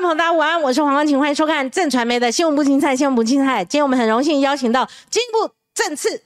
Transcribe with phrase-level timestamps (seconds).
[0.00, 3.62] 众朋友，大家午安，我是黄光晴，欢迎收看正传媒的新闻不精彩，新闻不精彩。
[3.62, 6.22] 今天我们很荣幸邀请到经部正次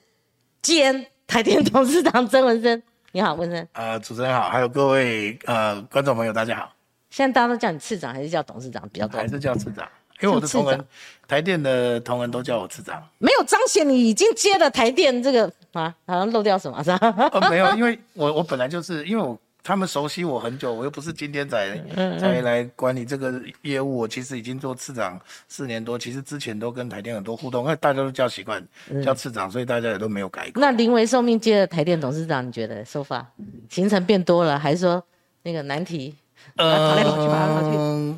[0.62, 3.66] 兼台电董事长曾文生，你好，文生。
[3.72, 6.72] 呃，主持人好，还有各位呃观众朋友，大家好。
[7.10, 9.20] 现在大家都叫你次长还是叫董事长比较多？
[9.20, 9.84] 还是叫次长？
[10.20, 10.84] 因为我的同仁，
[11.26, 13.02] 台电的同仁都叫我次长。
[13.18, 17.12] 没有彰显你已经接了台电这个啊，好像漏掉什么是吧？
[17.32, 19.36] 哦，没有，因为我我本来就是因为我。
[19.64, 21.74] 他们熟悉我很久，我又不是今天才
[22.18, 23.96] 才来管理这个业务。
[24.00, 28.62] 我其实已经做次长四年多，其实之前都跟台电很多互动，因为大家都叫习惯
[29.02, 30.60] 叫次长，所以大家也都没有改过。
[30.60, 33.26] 那临危受命接了台电董事长，你觉得收发
[33.70, 35.02] 行程变多了，还是说
[35.44, 36.14] 那个难题
[36.56, 38.14] 跑来跑去跑来跑去？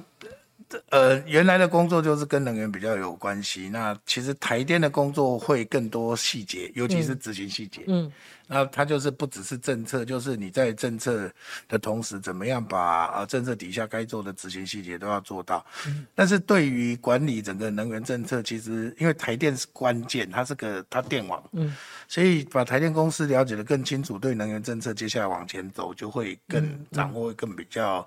[0.90, 3.68] 呃，原来的工作就是跟能源比较有关系。
[3.68, 7.82] 那其实台电的工作会更多细节，尤其是执行细节。
[7.86, 8.10] 嗯，
[8.48, 11.30] 那它就是不只是政策，就是你在政策
[11.68, 15.64] 的同时，怎么样把呃政策底下该做的执行细节都要做到。
[15.86, 21.42] 嗯，但是对于管理整个能源政策，其实因为台电是关键，它是个它电网。
[21.52, 21.76] 嗯，
[22.08, 28.04] 所以把台电公司了解的更清楚，对能源政策接下来往前走就会更掌握，更比较。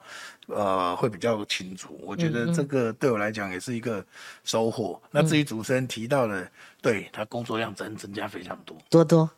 [0.50, 2.00] 呃，会比较清楚。
[2.04, 4.04] 我觉得这个对我来讲也是一个
[4.44, 5.00] 收获。
[5.12, 6.50] 那至于主持人提到的，
[6.82, 9.30] 对他工作量增增加非常多，多多。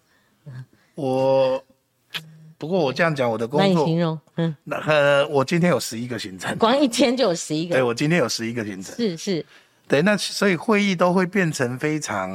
[0.96, 1.64] 我
[2.58, 4.20] 不过我这样讲，我的工作难以形容。
[4.38, 7.76] 嗯，那呃，我今天有十一个行程，光一天就有十一个。
[7.76, 8.96] 对，我今天有十一个行程。
[8.96, 9.46] 是是。
[9.88, 12.32] 对，那所以会议都会变成非常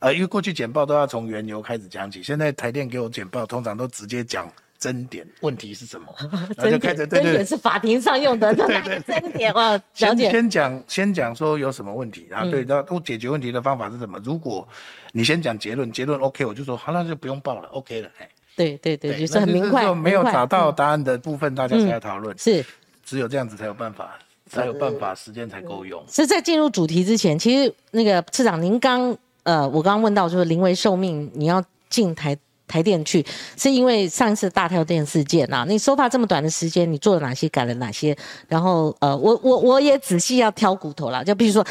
[0.00, 4.50] 呃，因为过去简报都要从原油开始讲起，现在台电给我简报，通常都直接讲。
[4.86, 6.06] 争点问题是什么？
[6.56, 8.54] 争点，是法庭上用的。
[8.54, 14.16] 对对，争点哦，先先讲，先讲说有什么问题，然后对，然后解决问题的方法是什么？
[14.22, 14.66] 如果
[15.10, 18.08] 你先讲结论，结论 OK，我就说好，那就不用报了，OK 了。
[18.18, 19.92] 哎，对对对，就是很明快。
[19.92, 22.38] 没有找到答案的部分，大家才要讨论。
[22.38, 22.64] 是，
[23.04, 24.16] 只有这样子才有办法，
[24.48, 26.00] 才有办法，时间才够用。
[26.08, 32.38] 是在进入主题之前，其实那个次长，您刚呃，我刚刚问到就是临危受命，你要进台。
[32.66, 33.24] 台电去，
[33.56, 35.64] 是因为上一次大跳电事件呐。
[35.68, 38.16] 你收发这么短的时间，你做了哪些，改了哪些？
[38.48, 41.64] 然后呃，我我我也仔细要挑骨头了，就比如说，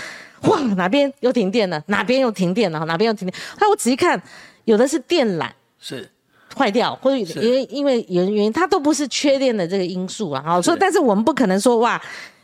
[0.43, 3.41] 哇，哪边又停电了，哪边又停电了，哪边又停电。
[3.51, 4.21] 后来我仔细看，
[4.63, 6.09] 有的是电缆是
[6.55, 10.41] 坏掉，或者因为因为原原因，它都不是缺电的这个因素啊。
[10.45, 12.01] 好，所以但是我们不可能说哇，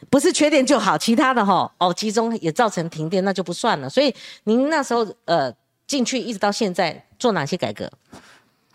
[0.10, 3.90] 不是缺电就好，其他的哈哦集中也造成停电，那就不算了。
[3.90, 4.14] 所以
[4.44, 5.54] 您那时候呃
[5.88, 7.90] 进去一直到现在做哪些改革？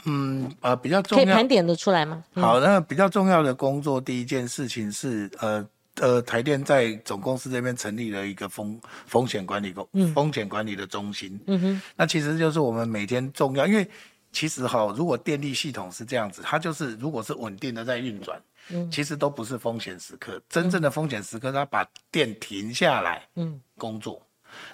[0.06, 2.24] 嗯呃，比较重要可以盘点的出来吗？
[2.34, 11.38] 好，那比较重要的工作，第一件事情是呃呃，台电在总公司这边成立了一个风风险管理工风险管理的中心。
[11.46, 13.88] 嗯哼，那其实就是我们每天重要，因为
[14.30, 20.40] 其实哈，如果电力系统是这样子，它就是如果是稳定的在运转，嗯，其实都不是风险时刻。
[20.48, 24.20] 真正的风险时刻，它把电停下来，嗯，工作，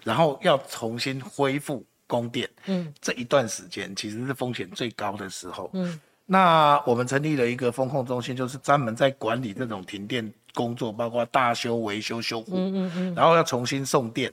[0.03, 1.85] 然后要重新恢复。
[2.07, 14.33] 供电，嗯，这一段时间其实是风险最高的时候，嗯，那我们成立了一个风控中心，就是专门在管理这种停电工作，包括大修、维修、修复，嗯嗯嗯，然后要重新送电，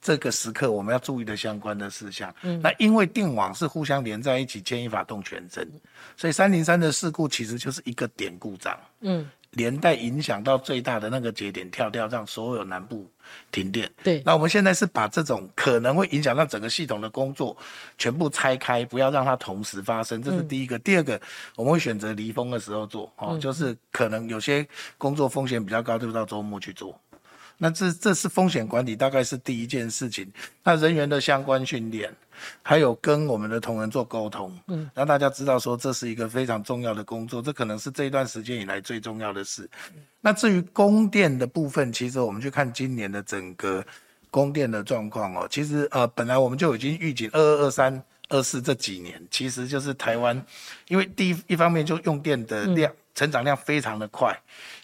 [0.00, 5.68] 这个时刻我们要注意的相关的事项，嗯，那因为电网是互相连在一起，牵一发动全身，
[6.16, 9.28] 所以三零三的事故其实就是一个点故障，嗯。
[9.52, 13.06] 连带影响到最大的那个节点跳掉，让所有南部
[13.50, 13.90] 停电。
[14.02, 17.56] 对，那我们现在是把这种可能会影响到整个系统的工作
[17.98, 20.22] 全部拆开，不要让它同时发生。
[20.22, 20.78] 这是第一个。
[20.80, 21.20] 第二个，
[21.56, 24.66] 我们会选择离峰的时候做，哦，就是可能有些
[24.98, 26.98] 工作风险比较高，就到周末去做。
[27.62, 30.28] 那这这是风险管理，大概是第一件事情。
[30.64, 32.12] 那人员的相关训练，
[32.60, 39.70] 还有跟我们的同仁做沟通，嗯，让大家知道说这是一个非常重要的工作，这可能是这一段时间以来最重要的事。
[40.20, 43.84] 那至于供电的部分，其实我们去看今年的整个
[44.28, 50.44] 供电的状况哦，其实呃本来我们就已经预警二二二三二四这几年，其实就是台湾，
[50.88, 54.36] 因为第一一方面就用电的量成长量非常的快。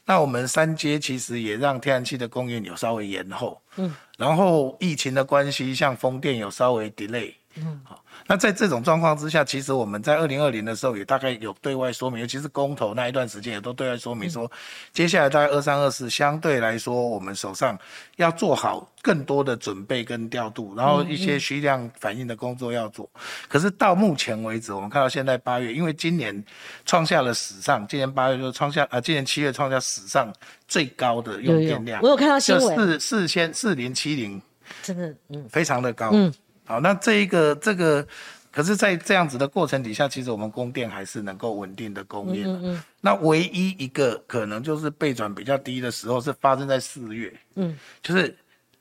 [0.09, 8.03] 那我们三阶其实也让天然气的供应有稍微延后，嗯，然后疫情的关系，像风电有稍微 delay，嗯，好。
[8.31, 14.49] 那在这种状况之下，其实我们在二零二零的时候也大概有对外说明，尤其是公投那一段时间也都对外说明说，
[14.93, 17.77] 接下来大概二三二四相对来说，我们手上
[18.17, 23.09] 要做好更多的准备跟调度，然后一些需量反应的工作要做。
[23.49, 26.45] 可是到目前为止，我们看到现在八月，因为今年
[26.85, 30.31] 创下了史上，今年八月就创下啊，今年七月创下史上
[30.69, 34.43] 最高的用电量，我有看到新闻，四四千四零七零，
[34.83, 36.31] 真的，嗯，非常的高，嗯。
[36.69, 38.07] 好，那这一个这个
[38.51, 42.45] 可是，在这样子的过程底下，其实我们供电还是能够稳定的供应。
[42.45, 42.83] 嗯嗯。
[43.01, 47.33] 那唯一一个可能就是背转比较低的时候，是发生在四月。
[47.55, 47.75] 嗯。
[48.03, 48.37] 就是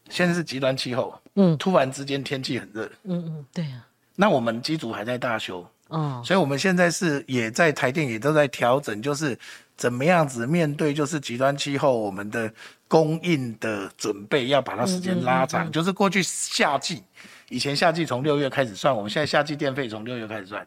[0.09, 1.17] 现在是极端气候。
[1.35, 1.57] 嗯。
[1.57, 2.85] 突然之间天气很热。
[3.03, 3.87] 嗯嗯，对啊。
[4.15, 5.65] 那我们机组还在大修。
[5.87, 6.21] 哦。
[6.25, 9.37] 所以我们现在是也在台电也都在调整，就是
[9.77, 12.51] 怎么样子面对就是极端气候，我们的
[12.87, 17.03] 供应的准备要把它时间拉长，就是过去夏季。
[17.49, 20.65] 以前夏季从六月开始算，我们现在夏季电费从六月开始算。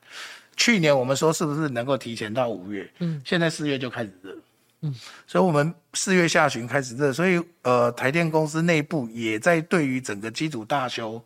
[0.56, 2.90] 去年我们说是不是能够提前到五月？
[2.98, 4.36] 嗯，现在四月就开始热。
[4.82, 4.94] 嗯，
[5.26, 11.22] 所以我们四月下旬开始热，所以呃，台电公司内部也在对于整个机组大修，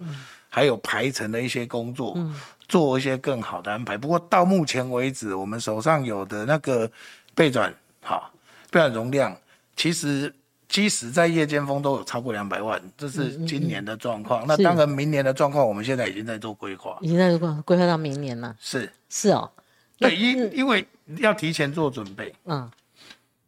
[0.49, 2.19] 还有排程的一些工作，
[2.69, 3.97] 做一些更好的安排。
[3.97, 6.91] 不过到目前为止，我们手上有的那个
[7.35, 8.33] 备转，好
[8.71, 9.37] 备转容量，
[9.77, 10.35] 其实。
[10.69, 14.45] 即使在夜间风都有超过两百万，这是今年的状况。
[14.47, 18.57] 那当然，明年的状况，我们现在已经在做规划，已经在规规划到明年了。
[18.59, 19.51] 是是哦，
[19.99, 20.87] 对，因因为
[21.19, 22.35] 要提前做准备。
[22.47, 22.69] 嗯，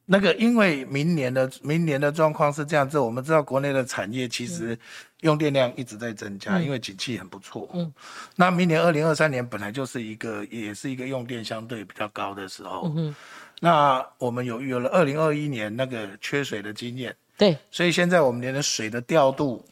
[0.04, 4.78] 那个因为明年的明年的状况是这样子，我们知道国内的产业其实
[5.22, 7.68] 用电量一直在增加，因为景气很不错。
[7.72, 7.92] 嗯，
[8.36, 12.92] 那明年二零二三年本来就是一个也是一个用电相对比较高的时候。
[12.94, 13.14] 嗯。
[13.60, 19.64] 那我们有有了二零二一年那个缺水的经验，对，所以现在我们连的水的调度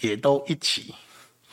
[0.00, 0.94] 也都一起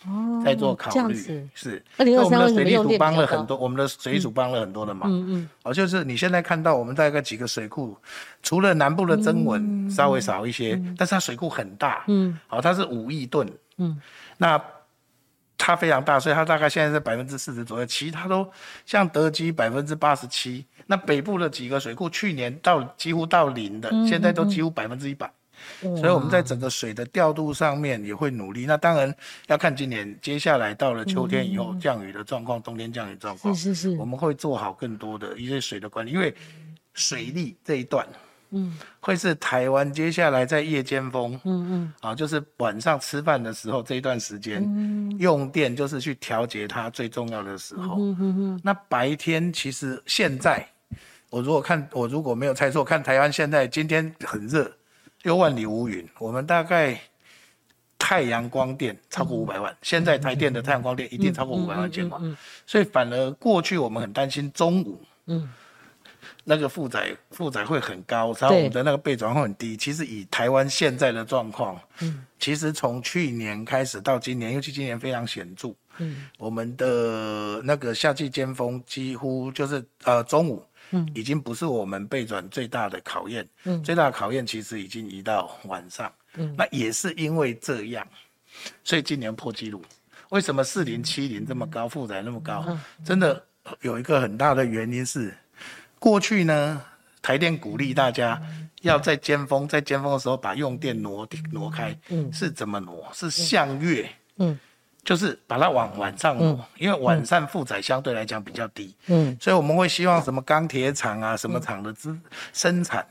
[0.06, 1.84] 哦在做考虑，是。
[1.98, 5.50] 二零二三我们的水利组帮了很多，我们的水利组帮了很多的忙，嗯嗯。
[5.64, 7.96] 哦，就是你现在看到我们大概几个水库，
[8.42, 13.48] 除了南部的增稳稍微少一些，但是它水库很大，嗯，好，它是五亿吨，
[13.78, 14.02] 嗯，
[14.38, 14.62] 那。
[15.56, 18.46] 它非常大，所以它大概现在是百分之四十左右，其他都
[18.86, 20.66] 像德基百分之八十七。
[20.86, 25.32] 那北部的几个水库去年到几乎到零的，现在都几乎百分之一百。
[25.82, 28.66] 所以我们在整个水的调度上面也会努力。
[28.66, 29.16] 那当然
[29.48, 36.36] 要看今年接下来到了秋天以后降雨的状况，冬天降雨状况，是是是，我们会做好更多的一些水的管理，因为
[36.94, 38.06] 水利这一段。
[38.56, 44.62] 嗯，会是台湾接下来在夜间风，嗯嗯，啊，就是晚上吃饭的时候这一段时间，
[45.18, 47.96] 用电就是去调节它最重要的时候。
[47.98, 48.62] 嗯嗯嗯。
[48.64, 50.64] 那白天其实现在，
[51.34, 54.72] 我如果看我如果没有猜错，看台湾现在今天很热，
[55.24, 56.96] 又万里无云，我们大概
[57.98, 62.22] 太阳光电超过五百万，现在台电的太阳光电一定超过五百万千瓦，
[62.68, 65.50] 所以反而过去我们很担心中午，嗯。
[66.46, 69.78] 那个负载负载会很高，然后我们的那个备转会很低。
[69.78, 88.08] 其实以台湾现在的状况，嗯，其实从去年开始到今年，尤其今年非常显著，嗯，我们的那个夏季尖峰几乎就是呃中午，嗯，已经不是我们备转最大的考验，嗯，最大的考验其实已经移到晚上，嗯，那也是因为这样，
[88.84, 89.84] 所以今年破纪录。
[90.30, 92.66] 为什么四零七零这么高，负载那么高？
[93.04, 93.44] 真的
[93.82, 95.34] 有一个很大的原因是。
[96.00, 96.82] 过去呢，
[97.22, 98.42] 台电鼓励大家
[98.82, 101.96] 要在尖峰，在尖峰的时候把用电挪挪开。
[102.10, 103.08] 嗯，是怎么挪？
[103.14, 104.10] 是向月。
[104.38, 104.58] 嗯，
[105.04, 108.96] 就是把它往晚上挪，因为晚上负载相对来讲比较低。
[109.08, 112.18] 嗯，所以我们会希望什么钢铁厂啊，什么厂的资
[112.54, 113.06] 生产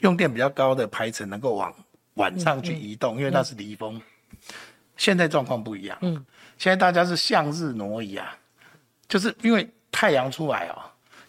[0.00, 1.74] 用电比较高的排程能够往
[2.14, 4.00] 晚上去移动，因为那是离峰。
[4.96, 5.98] 现在状况不一样。
[6.02, 6.24] 嗯，
[6.58, 8.36] 现在大家是向日挪移啊，
[9.08, 10.78] 就是因为太阳出来哦。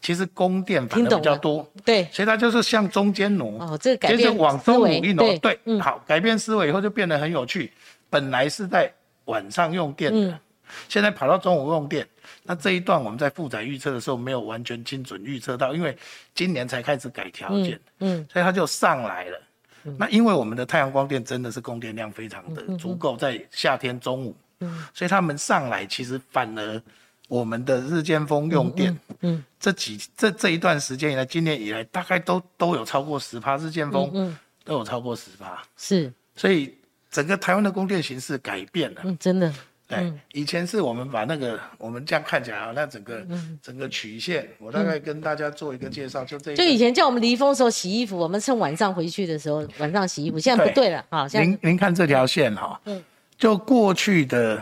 [0.02, 7.72] 其实供电反而比较多，对，所以它就是向中间挪，哦，这个改变往中午一挪，对，嗯，好，改变思维以后就变得很有趣。
[8.10, 8.94] 本来是在
[9.26, 10.40] 晚上用电的，
[10.88, 12.08] 现在跑到中午用电。
[12.44, 15.98] 那这一段我们在负载预测的时候没有完全精准预测到，因为
[16.34, 19.42] 今年才开始改条件，嗯，所以它就上来了。
[19.98, 26.82] 那因为我们的太阳光电真的是供电量非常的足够，在夏天中午，嗯，所以他们上来其实反而。
[27.30, 36.78] 我们的日间风用电，嗯，这几这这一段时间以来，今年以来大概都都有超过十趴日间风，嗯，都有超过十趴，是，所以
[37.14, 39.54] 整个台湾的供电形势改变了，嗯，真的，
[39.88, 43.26] 对，以前是我们把那个我们这样看起来啊，那整个
[43.62, 53.02] 整个曲线，我大概跟大家做一个介绍，就这，就以前叫我们离峰时候洗衣服，我们趁晚上回去的时候晚上洗衣服，现在不对了啊，您您看这条线哈，嗯，
[53.38, 54.62] 就过去的。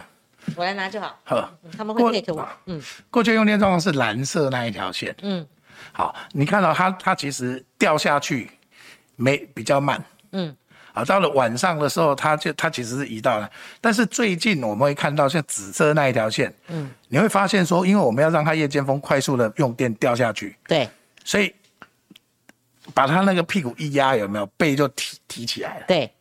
[0.55, 1.20] 我来拿就好。
[1.24, 2.48] 好，他们会 take 我。
[2.65, 2.81] 嗯，
[3.12, 5.15] 过去用电状况是蓝色那一条线。
[5.22, 5.46] 嗯，
[5.93, 8.50] 好，你看到它，它其实掉下去
[9.15, 10.03] 没比较慢。
[10.31, 10.55] 嗯，
[10.93, 13.50] 好，到了晚上的时候，它就它其实是移到了。
[13.79, 16.53] 但是最近我们会看到像紫色那一条线。
[16.67, 20.55] 嗯，你会发现说，因为我们要让它夜间风快速的用电掉下去。
[20.67, 20.89] 对。
[21.24, 21.53] 所以
[22.93, 25.86] 把它那个屁股一压，有没有背就提提起来了？
[25.88, 26.12] 对，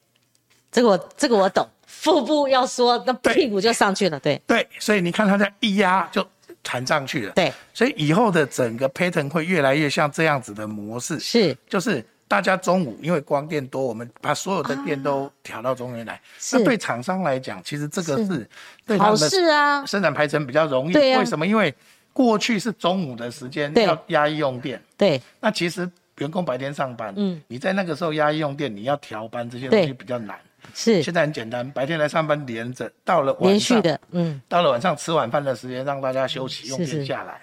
[0.70, 1.68] 这个我这个我懂。
[1.86, 4.18] 腹部要说，那屁股就上去了。
[4.20, 6.26] 对对，所以你看它在一压就
[6.62, 7.32] 弹上去了。
[7.32, 16.20] 对，所以以后的整个 pattern 会越来越像这样子的模式，是就是大家中午因为光电多，我们把所有的电都调到中原来。
[16.38, 18.50] 是那对厂商来讲，其实这个是是
[18.86, 20.94] 对他好们的事啊，生产排程比较容易。
[20.94, 21.44] 为什么？
[21.44, 21.74] 因为
[22.12, 30.38] 过去是中午的时间要压抑用电，对，那其实员工白天上班，嗯，你在那个时候压抑用电，你要调班这些东西比较难。
[30.72, 37.40] 是现在很简单，白天来上班连着，到了晚上，连续的，嗯，到了晚上吃晚饭的时间，让大家休息，用是是电下来。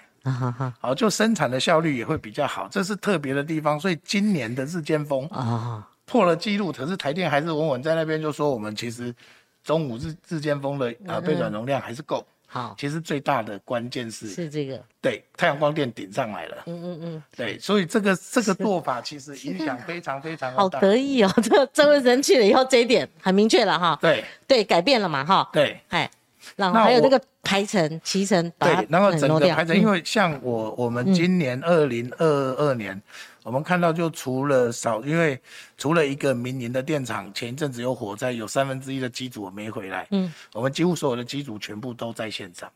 [0.80, 3.78] 好，就生产的效率也会比较好，这是特别的地方。
[3.78, 9.14] 所以今年的日间峰啊，破了记录，可是台电还是稳稳在那边，就说我们其实
[9.62, 12.26] 中午日日间峰的嗯呃备转容量还是够。
[12.50, 20.66] 好，其实最大的关键是是这个，对太阳光电顶上来了，嗯嗯嗯，对，所以这个这个做法其实影响非常非常好。
[20.66, 24.24] 得意哦，这这位人去了以后，这一点很明确了哈，对。
[24.46, 25.78] 对，改变了嘛哈，对。
[25.88, 26.10] 哎，
[26.56, 29.80] 然后还有那个排程、骑程，对，然后整个排程，嗯。
[29.80, 33.00] 因为像我我们今年二零二二年，
[33.42, 35.40] 我们看到就除了少，因为
[35.76, 42.70] 除了一个民营的电厂前一阵子有火灾，有三分之一的机组没回来，嗯，我们几乎所有的机组全部都在线上。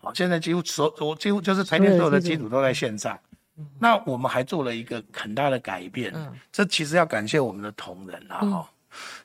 [0.00, 3.18] 好，现在几乎所我几乎就是台电所有的机组都在线上。
[3.80, 6.32] 那我们还做了一个很大的改变，嗯。
[6.52, 8.70] 这其实要感谢我们的同仁啊，哈、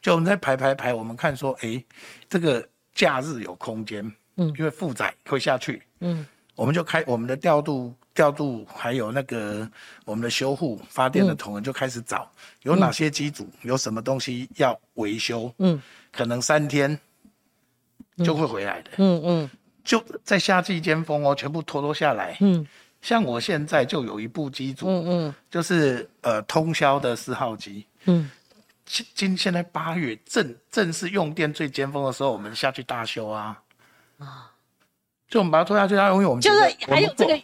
[0.02, 1.84] 就我们在排排排，我们看说，哎，
[2.28, 4.04] 这个假日有空间，
[4.38, 4.48] 嗯。
[4.58, 6.26] 因为负载会下去，嗯。
[6.56, 9.68] 我们就开我们的调度、调度还有那个
[10.06, 12.32] 我们的修护发电的同仁就开始找、
[12.62, 15.82] 有哪些机组，有什么东西要维修，嗯。
[16.12, 17.00] 可能三天
[18.24, 19.50] 就会回来的，嗯嗯。
[19.84, 22.38] 就在夏季尖峰哦，全部拖拖下来。
[22.42, 22.66] 嗯。
[23.02, 25.36] 像我现在就有一部机组，嗯嗯。
[25.50, 27.86] 就是呃通宵的四号机。
[28.06, 28.30] 嗯，
[28.86, 33.62] 今今现在八月正正是用电最尖峰的时候，我们下去大修啊。
[34.20, 34.52] 啊，
[35.28, 37.40] 就我们把它拖下去，它因为我们就是还有这个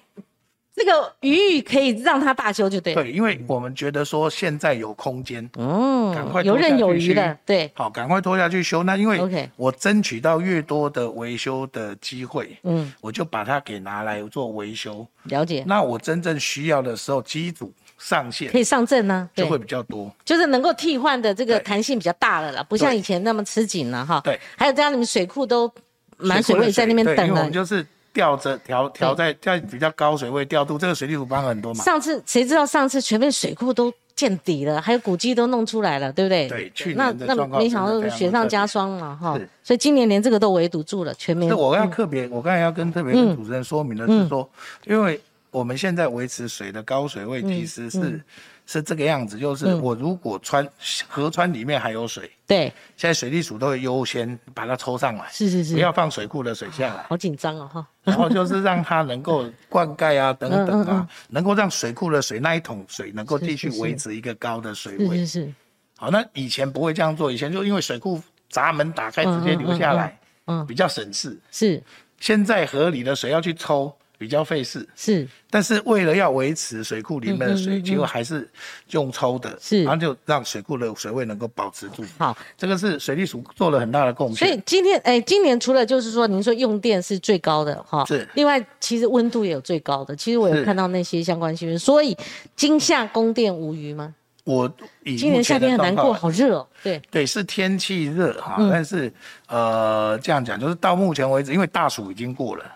[0.76, 8.84] 这个余裕可以让它大修就对了，对，因为我们觉得说现在有空间，嗯赶嗯快，游刃有余的，对，好，赶快拖下去修。
[8.84, 15.06] 那因为 OK 我争取到越多的维修的机会，嗯，我就把它给拿来做维修。
[15.24, 20.12] 了解，那我真正需要的时候，机组上线可以上阵呢，对就会比较多。
[20.26, 24.22] 就是能够替换的这个弹性比较大了啦，不像以前那么吃紧了哈。
[24.24, 25.72] 对，还有这样，你们水库都
[26.18, 27.54] 满水位在那边等了因为我们。
[27.54, 31.84] 就是吊着调调在在比较高水位调度，这个水利署帮很多嘛。
[31.84, 36.50] 上次谁知道上次全面水库都见底了，还有古迹都弄出来了，对不对？
[36.50, 41.56] 对去那那年的状况没想到雪上加霜了哈是，所以今年连这个都围堵住了，全面那。
[41.56, 44.50] 我要特别，我刚才要跟特别跟主持人说明的是说，
[44.86, 48.22] 因为我们现在维持水的高水位，其实是、
[48.66, 50.68] 是这个样子，就是我如果川
[51.08, 57.88] 河川里面还有水，对，现在水利署都会优先把它抽上来，是是是，不要放水库的水下来，好紧张哦哈。
[58.04, 65.18] 然后就是让它能够灌溉啊 等等啊，能够让水库的水那一桶水能够继续维持一个高的水位。
[65.18, 65.46] 是是。
[65.46, 65.54] 是，
[65.98, 71.40] 好，那以前不会这样做，以前就因为水库闸门打开直接流下来，嗯比较省事。
[71.52, 71.82] 是。
[72.20, 74.88] 现在河里的水要去抽，比较费事。
[74.96, 78.48] 是但是为了要维持水库里面的水，嗯嗯嗯嗯结果还是
[78.92, 82.04] 用抽的，是然后就让水库的水位能够保持住。
[82.20, 82.38] 好。
[82.56, 84.62] 这个是水利署做了很大的贡献所以。
[84.66, 90.16] 今天，哎，今年除了就是说，您说用电是最高的哈，是另外，其实温度也有最高的。
[90.16, 92.16] 其实我有看到那些相关新闻，所以
[92.58, 94.14] 今夏供电无虞吗？
[94.44, 94.68] 我
[95.06, 96.68] 今年夏天很难过，好热哦。
[96.84, 99.12] 对，对，是天气热哈，嗯但是
[99.48, 102.68] 呃，这样讲就是到目前为止，因为大暑已经过了，哦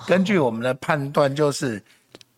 [0.08, 1.82] 根据我们的判断，就是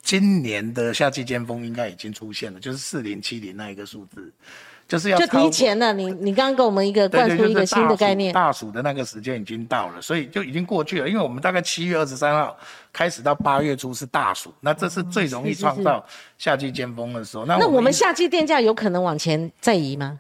[0.03, 4.33] 今年的夏季尖峰应该已经出现了，就是四零七零那一个数字，
[4.89, 5.93] 就是要就提前了。
[5.93, 11.09] 你你刚刚给我们一个灌输一个新的概念，大暑的那个时间已经到了，所以就已经过去了。
[11.09, 12.57] 因为我们大概七月二十三号
[12.93, 16.05] 开始到八月初是大暑，那这是最容易创造
[16.39, 17.45] 夏季尖峰的时候。
[17.45, 20.19] 那那我们夏季电价有可能往前再移吗？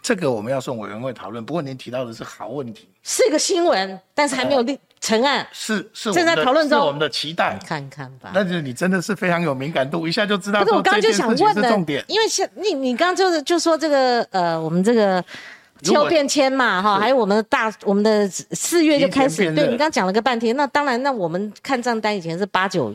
[0.00, 1.44] 这个我们要送委员会讨论。
[1.44, 7.58] 不过您提到的是好问题，是个新闻，但是还没有立成案，是是正在讨论中是我们的期待。
[7.64, 8.30] 看看吧。
[8.34, 12.04] 但是你真的是非常有敏感度，一下就知道不是，我刚刚就想问的重点，。
[12.08, 15.22] 因为像你你刚刚就是就说这个呃，我们这个
[15.82, 22.92] 气如果候变迁嘛哈，还有我们的大我们的四月就开始，对你刚刚讲了个半天，那当然，那我们看账单以前是八九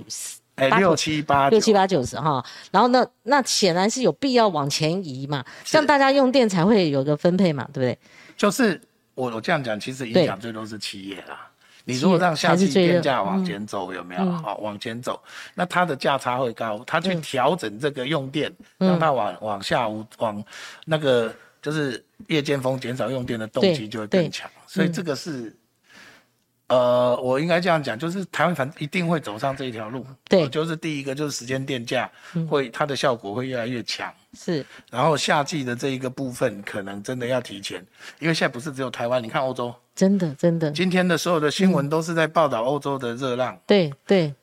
[0.56, 7.98] 哎，八九六七八六七八九十哈，然后呢，那显然是有必要往前移嘛，这样大家用电才会有个分配嘛，对不对？
[8.36, 8.82] 就是
[9.14, 11.48] 我我这样讲，其实影响最多是企业啦。
[11.86, 14.32] 你如果让夏季电价往前走，有没有？
[14.32, 15.22] 好、往前走，
[15.56, 20.44] 那它的价差会高，它去调整这个用电，让它往往下无往
[20.86, 24.50] 那个就是夜间风减少用电的动机就会更强。
[24.68, 25.56] 所以这个是
[26.72, 30.06] 呃，我应该这样讲，就是台湾反正一定会走上这一条路。
[30.30, 32.10] 对呃就是第一个就是时间电价
[32.50, 34.12] 会、它的效果会越来越强。
[34.34, 37.86] 是然后夏季的这一个部分，可能真的要提前，
[38.20, 43.58] 因为现在不是只有台湾，你看欧洲，真的真的，今天的所有的新闻都是在报道欧洲的热浪。
[43.68, 44.34] 对对。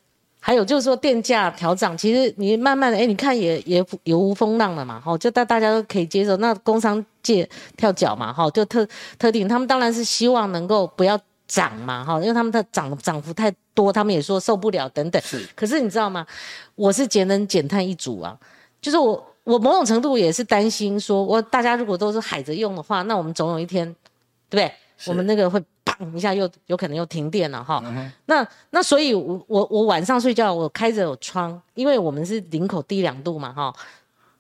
[0.41, 6.37] 还有就是说电价调涨，其实你慢慢的，哎，你看也也也无风浪了嘛，哈，就大大家都可以接受。
[6.37, 8.87] 那工商界跳脚嘛，哈，就特
[9.19, 11.19] 特定，他们当然是希望能够不要
[11.49, 15.21] 涨嘛，哈，因为他们的涨涨幅太多，他们也说受不了等等。
[15.23, 16.25] 是可是你知道吗？
[16.77, 18.39] 我是节能减碳一族啊，
[18.81, 23.87] 就是我我某种程度也是担心说，我大家如果都是海着用的话，那我们总有一天，
[24.49, 24.73] 对不对？
[25.07, 27.81] 我们那个会砰一下又有可能又停电了哈。
[27.87, 33.73] 嗯那那所以我，我我晚上睡觉我开着有窗，因为我们是林口低两度嘛哈，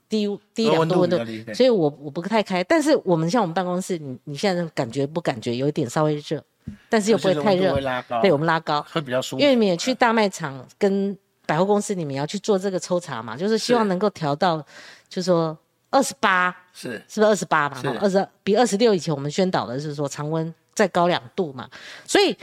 [0.09, 1.17] 低低两度温度
[1.55, 2.65] 所以我我不太开。
[2.65, 6.43] 但是我们像我们办公室，你你现在感觉不感觉有一点稍微热，
[6.89, 7.75] 但是又不会太热
[8.21, 8.85] 对我们拉高。
[8.93, 9.41] 会比较舒服。
[9.43, 14.59] 因为你们也去大卖场跟百货公司，你们也要去做这个抽查嘛，就是希望能够调到，
[15.09, 15.57] 就是说
[15.91, 17.81] 二十八，是是不是二十八嘛？
[17.81, 21.69] 是二十比二十六以前我们宣导的是说常温再高两度嘛，
[22.07, 22.37] 所以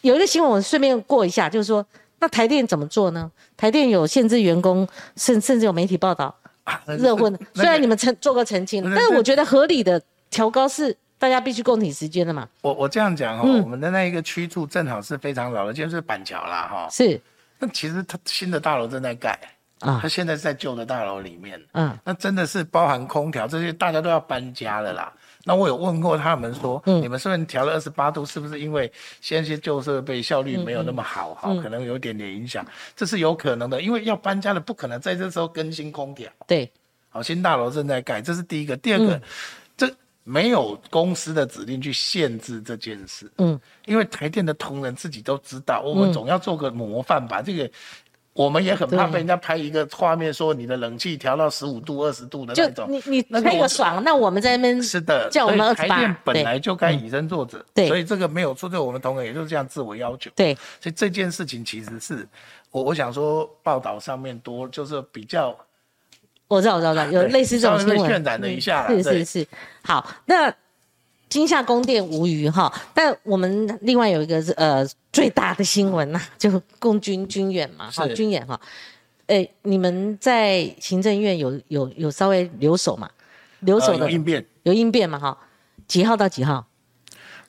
[0.00, 1.86] 有一个新闻我顺便过一下，就是说
[2.20, 3.30] 那台电怎么做呢？
[3.56, 6.34] 台电有限制员工，甚甚至有媒体报道
[6.86, 16.88] 热婚，那虽然你们澄做过澄清，但是我觉得合理的调高是大家必须共体时间的嘛，我我这样讲哦、嗯我们的那一个区处正好是非常老的，就是板桥啦哈。
[16.90, 17.20] 是
[17.60, 19.38] 那其实它新的大楼正在盖，
[19.78, 21.62] 啊它，现在是在旧的大楼里面。
[21.74, 25.12] 嗯那真的是包含空调这些，大家都要搬家了啦。
[25.44, 36.28] 那我有问过他们说，嗯你们虽然调了二十八度，是不是因为现在些旧设备效率没有那么好哈、嗯可能有一点点影响，这是有可能的，因为要搬家的不可能在这时候更新空调。
[36.48, 36.68] 对，
[37.10, 38.76] 好，新大楼正在盖，这是第一个。
[38.76, 39.22] 第二个，
[40.24, 43.30] 没有公司的指令去限制这件事。
[43.38, 47.42] 嗯，因为台电的同仁自己都知道，我们总要做个模范吧。
[47.42, 47.68] 这个
[48.32, 52.86] 我们也很怕被人家拍一个画面，说你的冷气调到十五度、二十度的就那种。
[52.88, 60.30] 你你那个我吹个爽，那我们在那边是的，叫我们台电本对来就该以身作则，对所以这个没有错，对我们同仁也就是这样自我要求。
[60.34, 62.26] 对，所以这件事情其实是
[62.70, 65.54] 我我想说，报道上面多就是比较
[66.56, 69.46] 我知道，我知道，知道，有类似这种新闻，被渲染了一下是是是。
[69.82, 70.54] 好，那
[71.28, 78.60] 金夏宫殿无虞哈，但我们另外有一个是呃最大的新闻呐、就共军军演嘛，哈，军演哈。
[79.28, 83.08] 哎，你们在行政院有有有稍微留守嘛？
[83.60, 84.44] 留守呃的、有应变。
[84.64, 85.18] 有应变嘛？
[85.18, 85.38] 哈，
[85.86, 86.66] 几号到几号？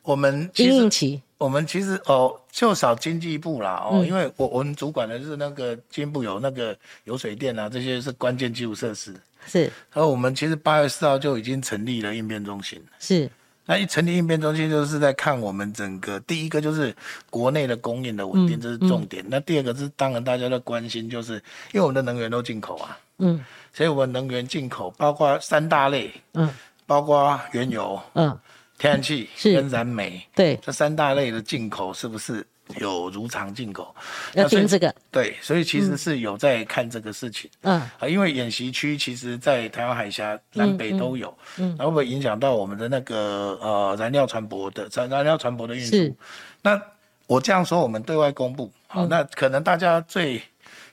[0.04, 4.08] 我们应应期我们其实哦，就少经济部啦哦，嗯。
[4.08, 9.14] 因为我我们主管的是那个经部有那个有水电啊，这些是关键基础设施。
[9.46, 9.64] 是。
[9.92, 12.82] 然后我们其实八月四号就已经成立了应变中心。
[12.98, 13.30] 是。
[13.66, 16.96] 那一成立应变中心，就是在看我们整个第一个就是
[17.30, 19.22] 国内的供应的稳定，嗯这是重点。
[19.28, 21.34] 那第二个是当然大家的关心，就是
[21.74, 23.44] 因为我们的能源都进口啊，嗯。
[23.74, 26.50] 所以我们能源进口包括三大类，嗯。
[26.86, 28.38] 包括原油、嗯，
[28.84, 29.54] 天然气 是。
[29.54, 30.22] 跟燃煤。
[30.36, 32.46] 对，这三大类的进口是不是
[32.80, 33.96] 有如常进口？
[34.34, 37.50] 要那所以盯这个，对，所以其实是有在看这个事情。
[37.62, 37.80] 嗯。
[37.80, 46.08] 啊，因为演习区其实在台湾海峡南北都有，嗯，然后会影响到我们的那个呃燃料船舶的燃燃料船舶的运是。
[46.08, 46.18] 输。
[46.62, 46.82] 那
[47.28, 50.42] 我这样说，我们对外公布，好，那可能大家最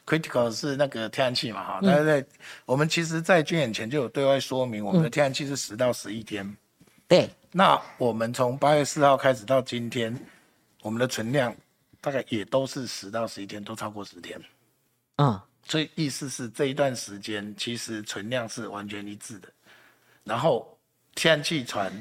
[0.07, 2.25] critical 是那个天然气嘛，哈，大家在
[2.65, 6.57] 我们其实，在军演前就有对外说明，我们的天然气是十到十一天。
[7.09, 10.17] 对，那我们从八月四号开始到今天，
[10.83, 11.55] 我们的存量
[12.01, 14.41] 大概也都是十到十一天，都超过十天。
[15.17, 19.49] 嗯所以意思是这一段时间其实存量是完全一致的，
[20.25, 20.79] 然后
[21.15, 21.93] 天然气船、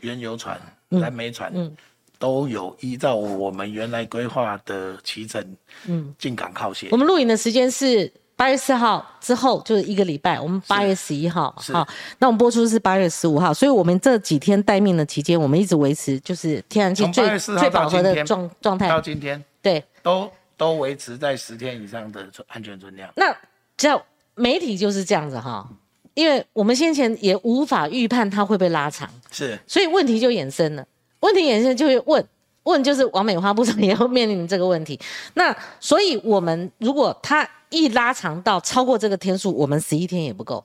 [0.00, 1.76] 原油船、燃煤船、嗯
[2.18, 6.14] 都有依照我们原来规划的期程，嗯。
[6.18, 6.96] 进港靠线我。
[6.96, 10.40] 们录影的时间是八月四号之后，就是一个礼拜。
[10.40, 11.86] 我们八月十一号，好，
[12.18, 19.00] 那我们播出是八月十五号，所以我们这几天待命的期间，我们一直维持就是天然气从8最月4号最饱和的状状态到。
[19.00, 23.08] 今天对，都都维持在十天以上的存安全存量。
[23.16, 23.32] 那
[23.76, 24.02] 只要
[24.34, 25.68] 媒体就是这样子哈，
[26.14, 30.84] 因为我们先前也无法预判它会不会拉长，是所以问题就衍生了。
[31.20, 32.26] 问题衍生就会问
[32.64, 34.98] 问，就是王美花部长也要面临这个问题。
[35.34, 40.64] 那所以我们如果它一拉长到超过这个天数，我们十一天也不够，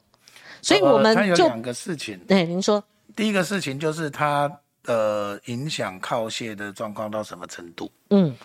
[0.61, 2.83] 所以我们就有两个事情，对您说，
[3.15, 4.51] 第一个事情就是它
[4.85, 7.91] 呃影响靠卸的状况到什么程度。
[8.11, 8.35] 嗯。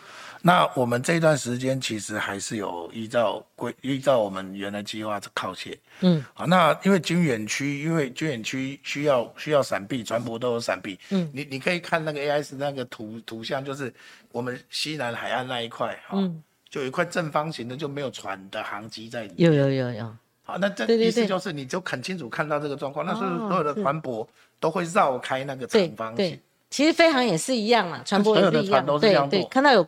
[0.44, 5.79] 那我们这段时间其实还是有依照规依照我们原来计划靠线。
[6.01, 10.98] 嗯，好，那因为军远区，因为军远区需要需要闪避，船舶都有闪避。
[11.11, 13.94] 嗯，你你可以看那个 AI 是那个图图像，就是
[14.33, 19.52] 我们西南海岸那一块，哈、嗯就有一块正方形的，就没有船的航机在里面。
[19.52, 23.48] 有有有有，好，那这对对对意思就是你就很清楚看到这个状况，那所有哦。
[23.50, 24.26] 所有的船舶
[24.58, 26.16] 都会绕开那个对长方形。
[26.16, 28.85] 对。，其实飞航也是一样嘛，船舶所有的也是一样。
[28.85, 29.87] 船都，是这对对，样做看到有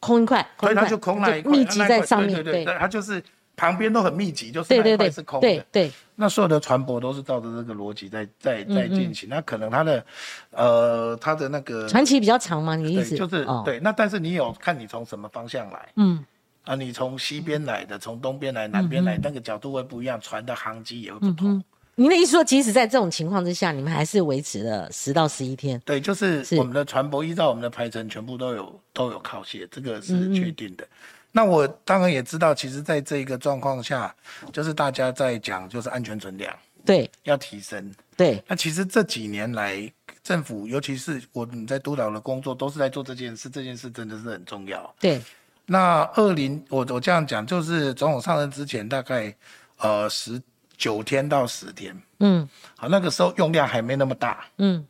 [0.00, 3.22] 空一块，空所以它就空了一块，密集在上面，对对对，它就是
[3.54, 5.46] 旁边都很密集，就是那块是空的。
[5.46, 5.92] 对对，
[6.22, 9.28] 那所有的船舶都是照着这个逻辑在在嗯在进行。
[9.28, 10.06] 那可能它的
[10.52, 12.76] 呃它的那个传奇比较长吗？
[12.76, 13.16] 你的意，思？
[13.16, 13.80] 就是、哦，对。
[13.80, 16.24] 那但是你有看你从什么方向来嗯
[16.62, 16.76] 啊？
[16.76, 21.54] 你从西边来的，从东边来、南边来，那个角度会不一样，船的航机也会不同。
[21.54, 21.64] 嗯，
[21.96, 25.82] 您的意思说，即使在这种情况之下，你们还是维持了十到十一天？
[25.84, 30.86] 对，就是是我们的船舶依照我们的排程，全部都有都有靠卸，这个嗯是确定的。
[31.32, 34.14] 那我当然也知道，其实在这一个状况下，
[34.52, 37.92] 就是大家在讲，就是安全存量对要提升。
[38.16, 39.90] 对，那其实这几年来，
[40.22, 43.48] 政府尤其是我们在督导的工作，都是在做这件事。
[43.48, 44.94] 这件事真的是很重要。
[45.00, 45.20] 对，
[45.64, 49.34] 那二零，我我这样讲，就是总统上任之前大概
[49.78, 50.40] 呃十
[50.76, 54.44] 九天到十天，嗯好，那个时候用量还没那么大。
[54.58, 54.84] 嗯，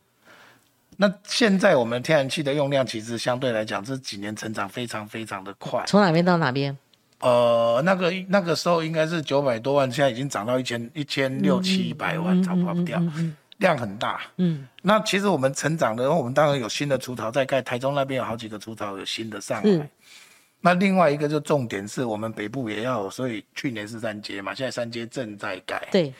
[1.03, 5.83] 那现在我们天然气的用量其实相对来讲这几年成长非常非常的快。
[5.85, 6.77] 从哪边到哪边？
[7.19, 13.03] 呃，那个那个时候应该是九百多万，现在已经涨到一千一千六七百万，差不多掉，
[13.57, 14.21] 量很大。
[14.37, 19.89] 嗯，那其实我们成长的，我们当然有新的除槽在盖，台中那边有好几个除槽有新的上是来。
[20.61, 25.85] 那另外一个就重点是我们北部也要，所以去年是三阶嘛，现在三阶正在盖。
[25.91, 26.13] 对，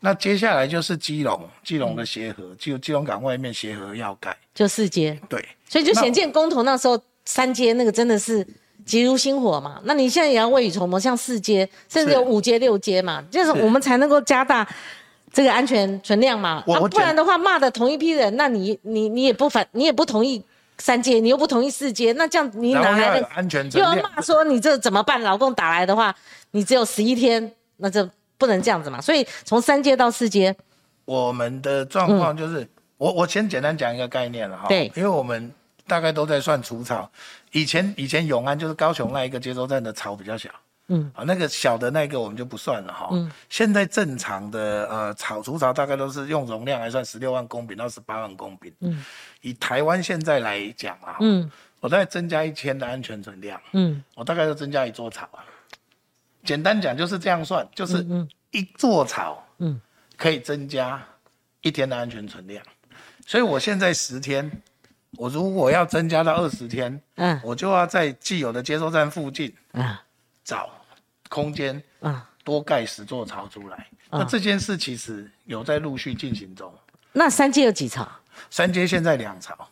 [0.00, 4.36] 那接下来就是基隆，基隆的协和，基基隆港外面协和要盖。
[4.54, 8.46] 就四阶，对，所以就那显见公投那时候三阶那个真的是
[8.84, 9.80] 急如星火嘛。
[9.84, 14.66] 那你现在也要未雨绸缪，像四阶甚至有五阶、六阶嘛，就是我们才能够加大。
[15.32, 16.60] 这个安全存量嘛，
[16.90, 20.44] 不然的话骂的同一批人，那你你你也不反，你也不同意
[20.78, 23.94] 三阶，你又不同意四阶，那这样你哪来的安全又要。
[23.94, 25.22] 骂说你这怎么办？
[25.22, 26.12] 老公打来的话，
[26.50, 29.00] 你只有十一天，那这不能这样子嘛。
[29.00, 30.56] 所以从三阶到四阶，
[31.04, 34.66] 我们的状况就是，我我先简单讲一个概念了哈。
[34.66, 35.52] 嗯对因为我们
[35.86, 37.10] 大概都在算除草，
[37.52, 40.48] 以前以前永安就是高雄那一个接收站的草比较小。
[40.92, 43.08] 嗯，啊，那个小的那个我们就不算了哈。
[43.12, 48.72] 嗯，现在正常的呃草除草大概都是用容量来算，十六万公顷到十八万公顷。
[48.80, 49.04] 嗯，
[49.40, 51.48] 以台湾现在来讲啊，嗯
[51.78, 55.46] 我大概增加一千的安全存量，嗯我大概就增加一座草啊。
[56.42, 59.80] 简单讲就是这样算，就是嗯一座草，嗯，
[60.16, 61.02] 可以增加
[61.62, 62.64] 一天的安全存量。
[63.26, 64.50] 所以我现在十天，
[65.12, 69.96] 我如果要增加到二十天，嗯我就要在既有的接收站附近嗯
[70.42, 70.68] 找
[71.28, 73.86] 空间，嗯，多盖十座槽出来。
[74.10, 76.72] 那这件事其实有在陆续进行中。
[77.12, 78.10] 那三阶有几槽？
[78.50, 79.68] 三阶现在两槽，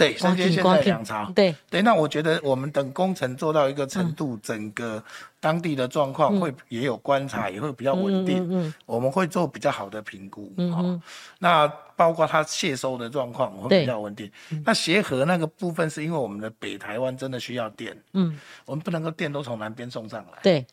[0.00, 1.30] 对，三阶现在两槽。
[1.34, 5.02] 对，对，那我觉得我们等工程做到一个程度，整个
[5.38, 8.42] 当地的状况会也有观察，也会比较稳定。
[8.44, 10.50] 嗯嗯我们会做比较好的评估。
[10.56, 11.02] 嗯哦，
[11.38, 14.30] 那包括它卸收的状况，我会比较稳定。
[14.64, 20.38] 那协和那个部分是因为我们的北台湾真的需要电，嗯，我们不能够电都从南边送上来。
[20.42, 20.64] 对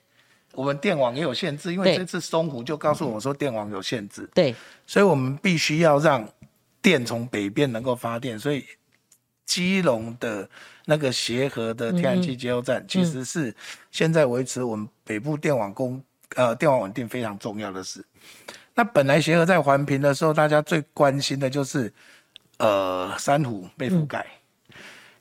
[0.53, 6.27] 我们电网也有限制，因对为这次松湖就告诉我说电网有限制，对，所以我们必须要让
[6.81, 8.63] 电从北边能够发电，所以
[9.47, 10.47] 基隆的
[10.85, 13.51] 那个协和的天然气接收站，其实是
[13.89, 15.99] 现在维持我们北部电网供
[16.35, 18.05] 呃电网稳定非常重要的事。
[18.75, 21.91] 那本来协和在环评的时候，大家最关心的就是
[22.57, 24.23] 呃珊瑚被覆盖。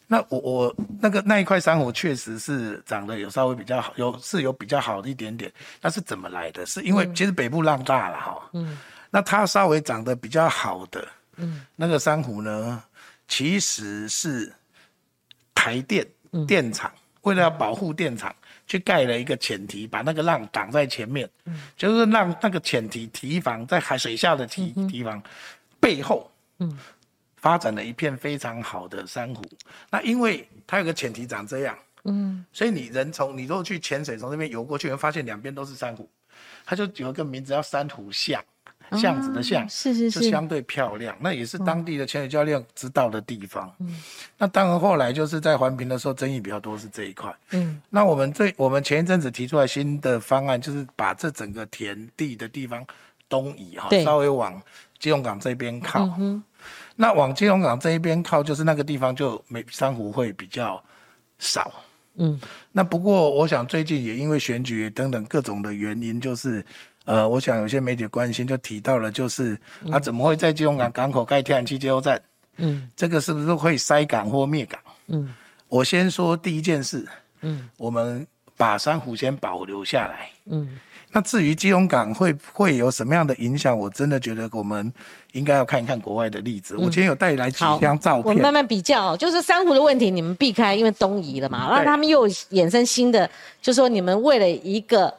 [0.08, 6.64] 那我我那个那一块珊瑚确实是长得有稍微比较好，有是有比较好的一点点，那是怎么来的？
[6.66, 8.78] 是因为其实北部浪大了哈，嗯，
[9.10, 12.80] 那它稍微长得比较好的，嗯，那个珊瑚呢，
[13.28, 14.52] 其实是
[15.54, 16.06] 台电
[16.46, 18.34] 电厂为了要保护电厂，
[18.66, 25.22] 去盖了一个浅堤，把那个浪挡在前面，嗯，就是让那个浅堤堤防在海水下的堤堤防
[25.80, 26.78] 背后，嗯。
[27.38, 29.44] 发展了一片非常好的珊瑚。
[29.88, 36.10] 那因为它有个前提长这样，嗯，所以你人从你如果去潜水从那边游过去，会发现两边都是珊瑚，
[36.64, 38.42] 它就有一个名字叫珊瑚巷，
[38.92, 41.16] 巷子的巷，啊是是，就是相对漂亮。
[41.20, 43.72] 那也是当地的潜水教练知道的地方。
[43.78, 43.96] 嗯，
[44.38, 47.34] 那当然后来就是在环评的时候争议比较多是这一块。
[47.50, 52.84] 嗯，那我们最我们前一阵子提出来新的方案，就是把这整个田地的地方
[53.28, 54.60] 东移哈，稍微往
[54.98, 56.04] 金融港这边靠。
[56.18, 56.42] 嗯
[56.98, 60.82] 那往金融港这一边靠，就是那个地方就没珊瑚会比较
[61.38, 61.70] 少。
[62.14, 62.40] 嗯，
[62.72, 66.64] 那不过我想最近也因为选举等等各种的原因，就是
[67.06, 69.58] 呃，我想有些媒体关心就提到了，就是
[69.90, 72.20] 啊，怎么会在基隆港港口盖天然气接收站？
[72.58, 74.78] 嗯这个是不是会塞港或灭港？
[75.08, 75.34] 嗯
[75.68, 77.06] 我先说第一件事，
[77.40, 80.28] 嗯我们把珊瑚先保留下来。
[80.46, 80.78] 嗯
[81.12, 84.92] 那至于基隆港会会有什么样的影响，我真的觉得我们
[85.32, 86.76] 应该要看一看国外的例子。
[86.76, 93.30] 我今天有带来几好张照片我们慢，慢比较哦，就是珊瑚的问题，你们避开，因为东移了嘛，然后他们又衍生新的，
[93.62, 95.14] 就说你们为了一个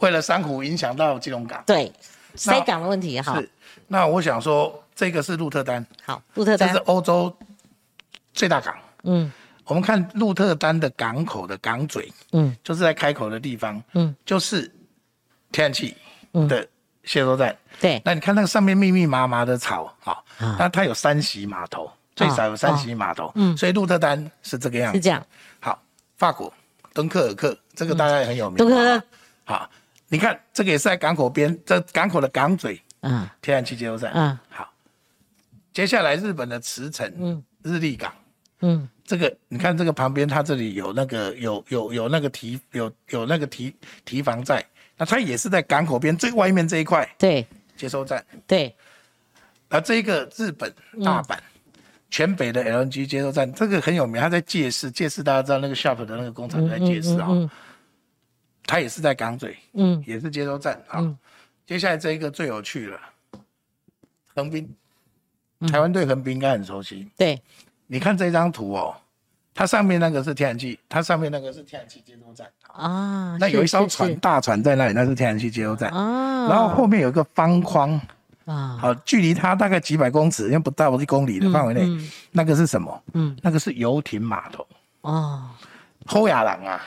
[0.00, 1.62] 为了珊瑚影响到基隆港。
[1.66, 1.92] 对
[2.34, 3.50] 塞港的问题，好是，
[3.88, 7.34] 那我想说，这个是鹿特丹，好，鹿特丹这是，欧洲
[8.32, 8.74] 最大港。
[9.04, 9.32] 嗯
[9.64, 14.62] 我们看鹿特丹的港口的港嘴，嗯就是在开口的地方，嗯，就是
[15.52, 15.96] 天然气
[16.48, 16.66] 的
[17.04, 17.56] 卸收站。
[17.80, 19.94] 对，那你看那个上面密密麻麻的草，
[20.58, 24.98] 那它有三席码头，最少有三席码头，嗯所以鹿特丹是这个样子。
[24.98, 25.24] 是这样，
[25.60, 25.80] 好，
[26.16, 26.52] 法国
[26.92, 29.06] 敦刻尔克这个大家也很有名，敦刻尔克，
[29.44, 29.70] 好，
[30.10, 34.12] 你看这个也是在港口边，这港口的港嘴嗯天然气接收站。
[34.12, 34.70] 嗯好，
[35.72, 37.42] 接下来日本的茨城，嗯。
[37.62, 38.12] 日立港。
[38.60, 38.88] 嗯。
[39.04, 44.64] 这个你看，这个旁边它这里有那个有有有那个提有有那个提提防在，
[44.96, 47.46] 那它也是在港口边最外面这一块对。
[47.76, 48.22] 接收站。
[48.46, 48.74] 对，
[49.68, 50.70] 而这个日本
[51.02, 51.38] 大阪、
[52.10, 57.48] 全北的 LNG 接收站，这个很有名，它在借市，借市大家知道那个 Sharp 的那个工厂在借市啊、嗯
[58.70, 60.00] 它也是在港嘴，嗯。
[60.06, 61.18] 也是接收站啊、嗯。
[61.66, 63.00] 接下来这一个最有趣了，
[64.32, 64.68] 横滨，
[65.72, 67.08] 台湾对横滨应该很熟悉。
[67.16, 67.42] 对，
[67.88, 68.94] 你看这张图哦，
[69.52, 72.48] 它上面那个是天然气，它上面那个是天然气接收站。
[72.68, 75.90] 啊，那有一艘船大船在那里，那是天然气接收站。
[75.90, 78.00] 啊，然后后面有一个方框，
[78.44, 83.02] 啊，好，距离它大概几百公尺，因为不到一公里的范围内，嗯那个是什么？
[83.14, 83.36] 嗯。
[83.42, 84.66] 那个是游艇码头。
[85.02, 85.50] 哦。
[86.06, 86.80] 后亚郎啊，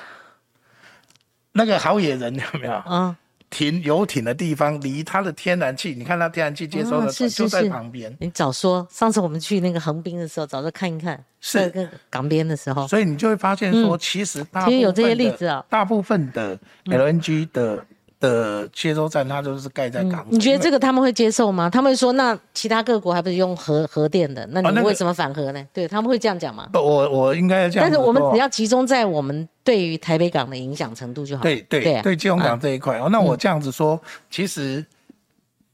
[1.54, 2.74] 那个好野人有没有？
[2.74, 3.16] 啊，
[3.50, 11.60] 停游艇的地方离它的天然气，你看它天然气接收啊的船就在旁边，你早说，上次我们去那个横滨的时候，早就看一看，是。
[11.60, 15.60] 那个港边的时候，所以你就会发现说，其实大部分嗯其实有这些例子啊。
[15.60, 17.86] 嗯大部分的 LNG 的
[18.24, 20.26] 的接收站，它就是盖在港。
[20.30, 21.70] 你觉得这个他们会接受吗？
[21.70, 24.48] 他们会说，那其他各国还不是用核核电的？
[24.52, 25.68] 那你们为什么反核呢？
[25.74, 26.70] 对他们会这样讲吗？
[26.72, 27.90] 不，我我应该这样。
[27.90, 31.44] 但是我们只要集中在我们对于台北港的影响程度就好。
[31.44, 34.00] 对对对啊对，基隆港这一块、哦，那我这样子说，
[34.32, 34.86] 其实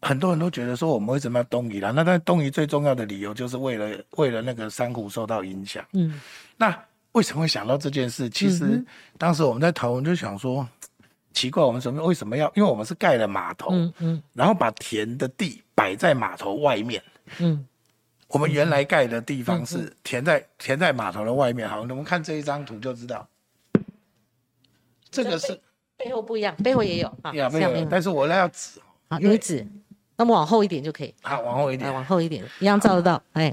[0.02, 1.92] 很多人都觉得说我们为什么要东移啦？
[1.96, 5.86] 那但东移最重要的理由就是为了为了那个珊瑚受到影响。
[5.94, 6.20] 嗯
[6.58, 6.76] 那
[7.14, 8.30] 为什么会想到这件事？
[8.30, 8.84] 其实
[9.18, 10.68] 当时我们在讨论就想说，
[11.34, 12.52] 奇怪，我们什么为什么要？
[12.56, 17.02] 因为我们是盖了码头，嗯嗯然后把田的地摆在码头外面。
[17.40, 17.66] 嗯
[18.28, 21.68] 我们原来盖的地方是填在填在码头的外面。
[21.68, 23.28] 好，我们看这一张图就知道，
[25.10, 25.60] 这个是
[25.98, 29.68] 背后不一样，背后也有啊，呀没有这样没，有但是我那要指，好，因为女子，
[30.16, 31.92] 那么往后一点就可以，好往后一点。
[31.92, 33.52] 往后一点，一样照得到，哎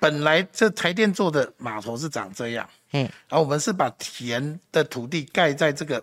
[0.00, 6.02] 本来这台电做的码头是长这样，哎，然后我们是把田的土地盖在这个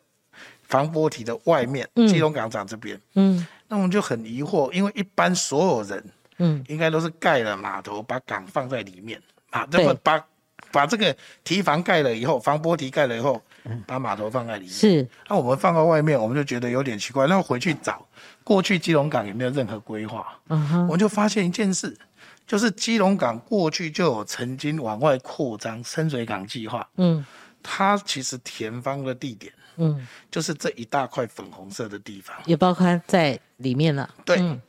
[0.67, 2.07] 防波堤的外面，嗯。
[2.07, 2.99] 基隆港长这边。
[3.15, 3.45] 嗯。
[3.67, 6.03] 那我们就很疑惑，因为一般所有人
[6.37, 6.63] 嗯。
[6.67, 9.21] 应该都是盖了码头，把港放在里面。
[9.49, 9.81] 啊，对。
[9.81, 10.23] 这么把
[10.71, 13.41] 把这个堤防盖了以后，防波堤盖了以后，
[13.87, 14.73] 把码头放在里面。
[14.73, 17.27] 是，那我们放到外面，我们就觉得有点奇怪。
[17.27, 18.05] 那回去找
[18.43, 21.97] 过去基隆港有没有任何规划，嗯哼，我们就发现一件事，
[22.45, 27.25] 就是基隆港过去就有曾经往外扩张深水港计划，嗯。
[27.67, 32.35] 它其实填方的地点嗯，就是这一大块粉红色的地方。
[32.45, 34.61] 也包括在里面了，对，嗯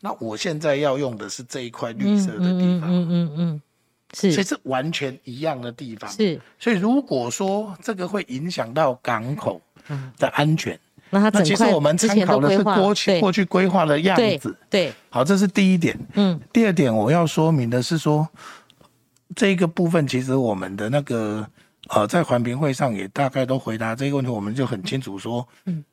[0.00, 3.62] 那我现在要用的是这一块绿色的地方，嗯嗯嗯，
[4.14, 6.10] 是所以是完全一样的地方。
[6.10, 9.62] 是，所以如果说这个会影响到港口
[10.18, 10.76] 的安全，
[11.10, 14.56] 那他那其实我们参考的是过去过去规划的样对子。
[14.68, 15.96] 对，好，这是第一点。
[16.14, 18.28] 嗯第二点，我要说明的是说，
[19.36, 21.46] 这个部分其实我们的那个
[21.94, 25.84] 呃，在环评会上也大概都回答这个问题，我们就很清楚说，嗯，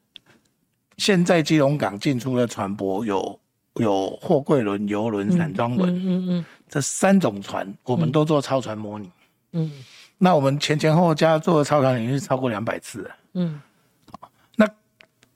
[0.97, 3.39] 现在基隆港进出的船舶有
[3.75, 9.11] 有货柜轮、游轮、散装轮、嗯嗯这三种船，我们都做超船模拟。
[9.51, 9.71] 嗯
[10.17, 13.15] 那我们前前后后加做的超船已经是超过两百次了。
[13.33, 13.61] 嗯，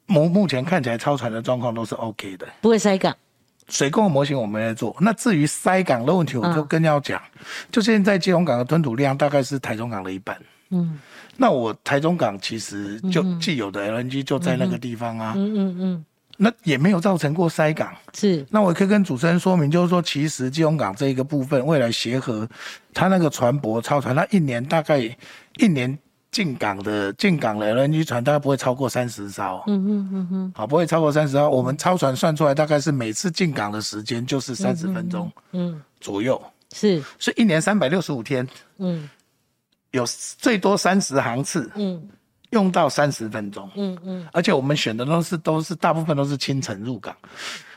[0.06, 2.46] 目目前看起来超船的状况都是 OK 的。
[2.62, 3.16] 不会塞港，
[3.70, 4.96] 水供的模型我们在做。
[5.00, 7.22] 那至于塞港的问题，我就更要讲，
[7.72, 10.38] 就现在基隆港的吞吐量大概是台中港的一半。
[10.74, 11.00] 嗯。
[11.38, 16.06] 那我台中港其实就既有的 LNG 就在那个地方啊，嗯嗯嗯，
[16.38, 17.92] 那也没有造成过塞港。
[18.14, 22.48] 是，那我可以跟主持人说明，就是说，其实基隆港这一个部分，未来协和
[22.94, 25.00] 它那个船舶超船，它一年大概
[25.58, 25.98] 一年
[26.30, 31.50] 进港的进港的 LNG 船大概不会超过三十艘，嗯嗯嗯嗯，好，不会超过三十艘。
[31.50, 36.40] 我们超船算出来大概是每次进港的时间就是三十分钟嗯，左右，
[36.76, 39.10] 是，所以一年三百六十五天，嗯
[39.94, 40.06] 有
[40.38, 42.02] 最多三十行次，嗯
[42.50, 43.68] 用到三十分钟。
[43.76, 47.16] 嗯嗯，而且我们选的都是都是大部分都是清晨入港，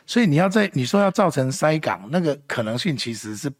[0.04, 3.50] 所以你要在你说要造成塞港，那个可能性其实是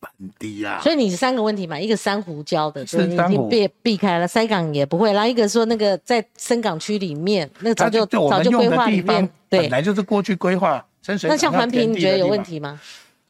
[0.00, 0.80] 很低啊。
[0.82, 9.70] 所以你三个问题嘛，一个珊瑚礁的，是珊瑚经避避开了，塞港也不会，然后一个说那个在深港区里面，那个早就早就规划里面方，对本。
[9.70, 12.80] 来就是过去规划深水那像环评，你觉得有问题吗？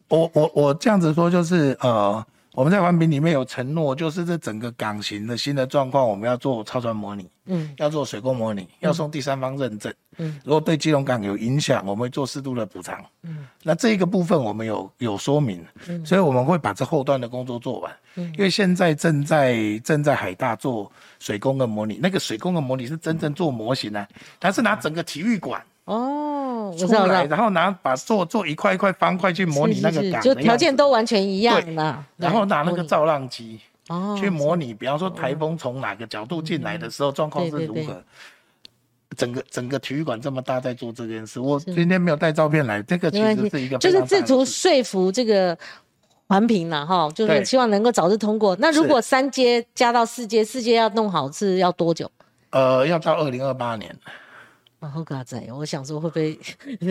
[0.09, 9.93] 我我我这样子说就是呃，我们在环评里面有承诺，就是这整个港型的新的状况，我们要做超船模拟，嗯要做水工模拟，要送第三方认证。
[10.19, 13.05] 嗯，如果对基隆港有影响，我们会做适度的补偿。
[13.23, 17.93] 嗯，那这一个部分我们有有说明，嗯所以我们会把这后段的工作做完。
[18.14, 24.07] 嗯，因为现在正在正在海大做水工的模拟，那个水工的模拟是真正做模型啊，
[24.38, 38.03] 它是拿整个体育馆哦，我出知道来，了，然后拿把做做一块一块方块去模拟那个是是港的是就条件都完全一样的，然后拿那个造浪机哦去模拟，比方说台风从哪个角度进来的时候，状况是对对对如何。
[39.16, 45.57] 整个整个体育馆这么大，在做这件事，我今天没有带照片来，这个其实是一个，就是试图说服这个
[46.27, 48.57] 环评了哈，就是对希望能够早日通过。
[48.59, 52.11] 那如果三阶加到四阶，四阶要弄好是要多久？
[52.51, 53.97] 呃，要到二零二八年，
[54.85, 56.38] 啊，好嘎仔，我想说会不会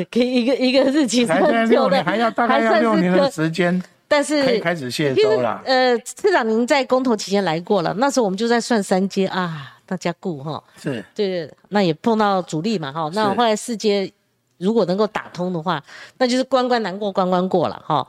[0.06, 5.62] 可以一个一个日期还在算久的，六年，还要大概要算是六年的个时间，但是可以开始卸收啦。
[5.64, 14.12] 呃，市长您在公投期间来过了，那时候我们就在算三阶啊，大家顾哈，是对，那也碰到阻力嘛哈，那是后来四阶
[14.58, 15.84] 如果能够打通的话，
[16.18, 18.08] 那就是关关难过关关过了哈。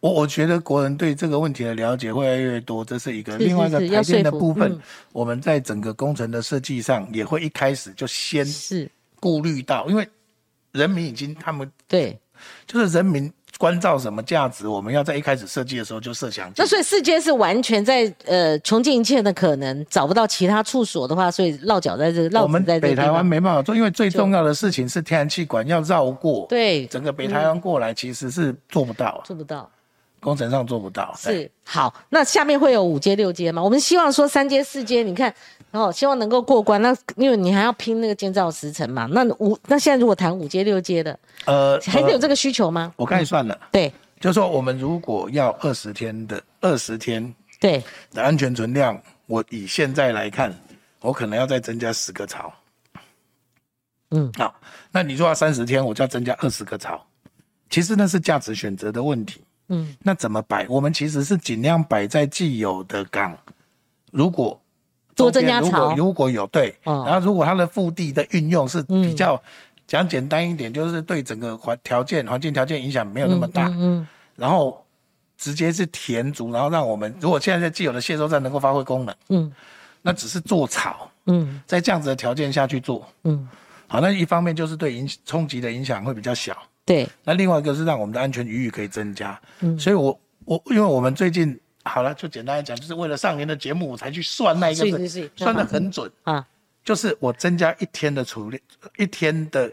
[0.00, 3.38] 我我觉得国人对这个问题的了解会越来越多，这是一个。
[3.38, 4.80] 是另外一个是要台电的部分，嗯
[5.12, 8.90] 我们在整个工程的设计上也会一开始就先是，
[9.24, 10.06] 顾虑到，因为
[10.72, 12.20] 人民已经他们对。
[12.66, 16.52] 就是人民关照什么价值，我们要在一开始设计的时候就设想。
[16.56, 23.24] 那所以世界是完全在呃穷尽一切的可能，找不到其他处所的话，所以落脚在这个落我们在这北台湾。
[23.24, 29.70] 没办法做，因为最重要的事情是天然气管要绕过，对，整个北台湾过来其实是做不到，做不到。
[30.24, 31.14] 工程上做不到。
[31.18, 33.62] 是好，那下面会有五阶、六阶吗？
[33.62, 35.32] 我们希望说三阶、四阶，你看，
[35.70, 36.80] 然后希望能够过关。
[36.80, 39.06] 那因为你还要拼那个建造时程嘛。
[39.12, 42.90] 那五，那现在如果谈五阶、六阶的，呃，呃还是有这个需求吗？
[42.96, 50.58] 我刚才算了，对就是说我们如果要二十天的二十天对，的安全存量，我以现在来看，
[51.00, 52.50] 我可能要再增加十个槽。
[54.10, 54.54] 嗯，好，
[54.90, 57.04] 那你说要三十天，我就要增加二十个槽。
[57.68, 59.43] 其实那是价值选择的问题。
[59.68, 60.66] 嗯，那怎么摆？
[60.68, 63.36] 我们其实是尽量摆在既有的港，
[64.12, 64.60] 如果
[65.14, 67.04] 多增加潮如果有对，哦。
[67.06, 69.40] 然后如果它的腹地的运用是比较
[69.86, 74.84] 讲简单一点，就是对整个环条件环境条件影响没有那么大，嗯然后
[75.38, 79.52] 直接是填足，然后让我们如果现在在既有的卸收站能够发挥功能，嗯。
[80.06, 81.62] 那只是做草，嗯。
[81.66, 83.48] 在这样子的条件下去做，嗯，
[83.86, 86.54] 好，那一方面就是对影冲击的影响会比较小，
[86.86, 89.78] 对，那另外一个是让我们的安全余裕可以增加，嗯。
[89.78, 96.46] 所以我我因为我们最近好了，就简单来讲，就是为了上年的节目，我才去算那一个是是是算的很准，啊，
[96.84, 98.62] 就是我增加一天的储量，
[98.98, 99.72] 一天的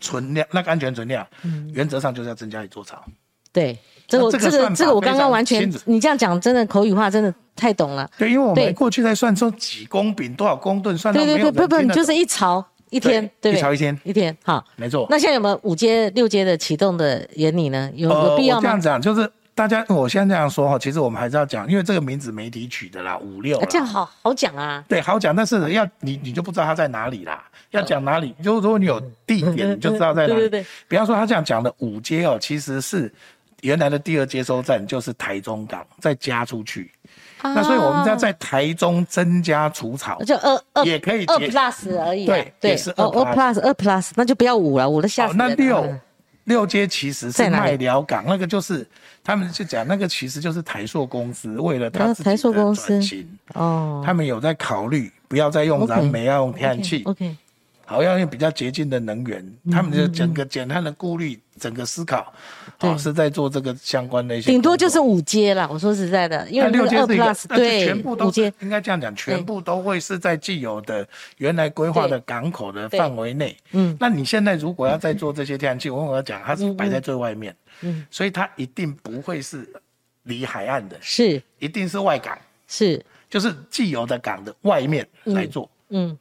[0.00, 1.26] 存量，那个安全存量，
[1.72, 3.02] 原则上就是要增加一座槽。
[3.50, 8.08] 对，这个那这个这个我刚刚完全，你这样讲真的口语化，真的太懂了。
[8.18, 13.74] 对，因为我对们过去在算说几公饼多少公吨，算到对对对，没有人不不，你就是一槽一天，对不对？
[13.74, 14.64] 一天，一天，好。
[14.76, 15.06] 没错。
[15.10, 17.90] 那现在有没有五阶、六阶的启动的原理呢？
[17.94, 18.80] 有有必要吗呃这样？
[18.80, 23.66] 讲就是大家，我现在这样说哈，其实我们还是要讲，因为这个名字媒体取的啦，五六啊。
[23.68, 24.84] 这样好好讲啊。
[24.88, 27.44] 对，好讲，但是要你你就不知道它在哪里啦。
[27.70, 30.40] 要讲哪里，就是如果你有地点，你就知道在哪里。
[30.40, 33.12] 对对对比方说他这样讲的五阶哦，其实是
[33.60, 36.90] 原来的第二接收站就是台中港，再加出去。
[37.42, 42.26] 那所以我们家在台中增加除草啊，就二二二也可以二 plus 而已啊。
[42.26, 45.54] 对对也是，哦二二 plus 二 plus，那就不要五了，五的吓好死人了。
[45.56, 46.00] 那六嗯。
[46.44, 47.72] 六阶其实是在哪里？
[47.72, 48.86] 麦寮港，那个就是
[49.22, 52.88] 他们就讲那个其实就是台塑公司为了他自己啊台塑的公司。
[52.88, 54.02] 转型，哦。
[54.02, 57.02] 他们有在考虑不要再用燃煤，要用天然气。
[57.04, 57.36] OK，
[57.84, 62.32] 好，要用比较洁净的能源，嗯他们的整个简单的顾虑，整个思考，
[62.64, 64.50] 对好是在做这个相关的一些。
[64.50, 65.68] 顶多就是五阶啦。
[65.70, 68.52] 我说实在的，因为六阶是一个 plus 对全部都五阶。
[68.60, 71.06] 应该这样讲，全部都会是在既有的
[71.38, 73.56] 原来规划的港口的范围内。
[73.72, 79.68] 嗯，那你现在如果要再做这些天然气，我跟我讲，它是摆在最外面，嗯，所以它一定不会是
[80.22, 81.42] 离海岸的，是。
[81.58, 82.38] 一定是外港。
[82.66, 83.04] 是。
[83.28, 85.68] 就是既有的港的外面来做，嗯，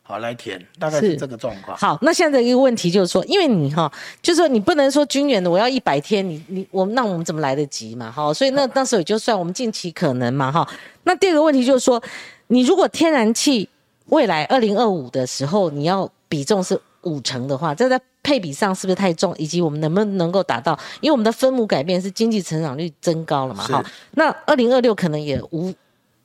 [0.01, 1.78] 好来填，大概是这个状况。
[1.78, 3.91] 好，那现在一个问题就是说，因为你哈，
[4.22, 8.09] 就是说你不能说军援的我要一百天，你你我们那我们怎么来得及嘛？
[8.09, 10.65] 哈，所以那那时候也就算我们近期可能嘛，哈。
[11.03, 12.01] 那第二个问题就是说，
[12.47, 13.68] 你如果天然气
[14.05, 19.36] 未来二零二五的时候你要比重是五成的话，这在配比上是不是太重？
[19.38, 20.80] 以及我们能不能够达到？
[21.01, 23.84] 因为我们的分母改变是经济成长率增高了嘛，哈。
[24.11, 25.74] 那二零二六可能也无。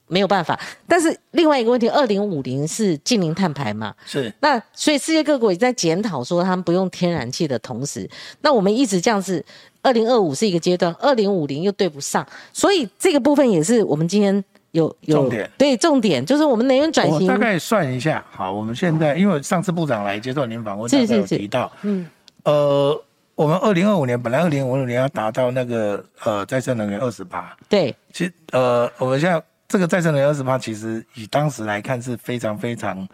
[0.08, 3.94] 没有办法，但是另外一个问题，二零五零是近零碳排嘛？
[4.04, 4.30] 是。
[4.40, 8.06] 那所以世界各国也在检讨说，他们不用天然气的同时，
[8.42, 9.42] 那我们一直这样子，
[9.80, 15.50] 二零二五是一个阶段，二零五零又对不上，所以这个部分也是我们今天有有重点。
[15.56, 17.26] 对，重点就是我们能源转型。
[17.26, 22.06] 大概算一下，好，我们现在因为上次部长来接受您访问，是是是，提到，嗯，
[22.44, 23.02] 呃，
[23.34, 29.42] 我们二零二五年本来二零五六年要达到那个呃再生能源二十八，对，其实呃我们现在。
[29.72, 33.08] 这个再生能源二十八，其实以当时来看是非常非常，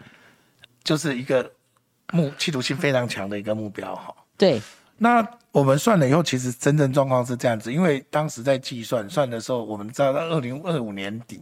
[0.83, 1.49] 就是一个
[2.11, 4.13] 目企图性非常强的一个目标哈。
[4.37, 4.61] 对。
[4.97, 11.41] 那我们算了以后，其实真正状况是这样子，因为当时在计算算的时候，我们知道到二零二五年底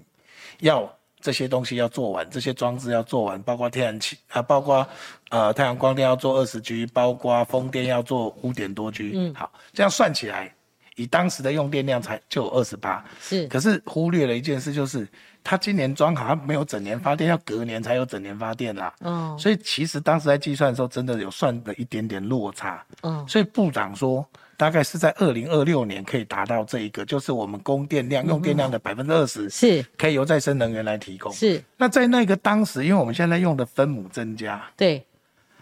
[0.60, 0.88] 要
[1.20, 4.88] 这些东西要做完，这些装置要做完，包括天然气啊，包括
[5.32, 9.14] 呃太阳光电要做二十 G，包括风电要做五点多 G。
[9.16, 9.34] 嗯。
[9.34, 10.54] 好，这样算起来。
[10.98, 15.08] 以当时的用电量才就有二十八，是，可是忽略了一件事，就是
[15.44, 18.94] 他今年装好，他没有整年发电，要隔年才有整年发电啦。
[19.02, 22.84] 哦，所以其实当时在计算的时候，真的有算了一点点落差。
[23.04, 24.28] 嗯，所以部长说，
[24.58, 29.86] 大概是在二零二六年可以达到这一个，就是我们供电量、用电量的百分之二十是。
[29.98, 31.32] 可以由再生能源来提供。
[31.32, 35.06] 是，那在那个当时，因为我们现在用的分母增加，对，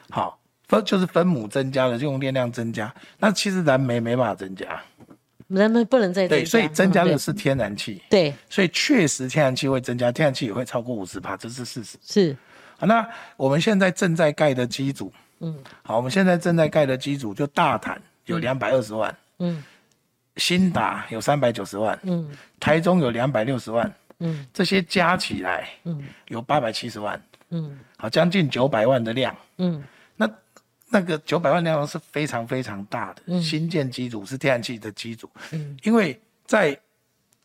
[0.10, 4.82] 好分就是分母增加了，用电量增加，那其实燃煤没办法增加。
[5.48, 8.02] 人们不能再对，所以增加的是天然气。
[8.10, 11.98] 对，所以确实天然气会增加，天然气也会超过五十帕，这是事实。
[12.02, 12.36] 是，
[12.78, 19.64] 好，那我们现在正在盖的机组，嗯，好，我们现在正在盖的机组就大坦有两百二十万，嗯，
[20.38, 22.28] 新达有三百九十万，嗯，
[22.60, 29.84] 台中有两百六十万，嗯，这些加起来，嗯，有八百七十万，嗯，好，将近九百万的量，嗯。
[30.96, 36.80] 那个九百万量是非常非常大的，新建机组是天然气的机组，嗯，因为在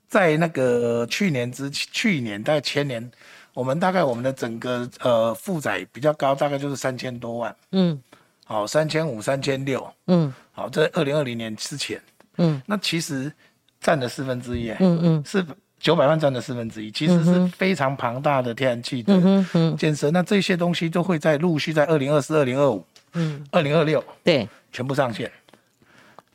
[0.07, 3.11] 在那个去年之去年大概前年，
[3.53, 8.01] 我们大概我们的整个呃负载比较高，大概就是三千多万，嗯，
[8.45, 12.01] 好三千五三千六，嗯，好在二零二零年之前，
[12.37, 13.33] 嗯，那其实
[13.81, 15.45] 占了四分之一，嗯嗯，是
[15.81, 19.21] 九百万占了四分之一，其实是非常庞大的天然气的
[19.77, 22.87] 建设，那这些东西都会在陆续在二零二四二零二五。
[23.15, 25.31] 嗯，二零二六对，全部上线，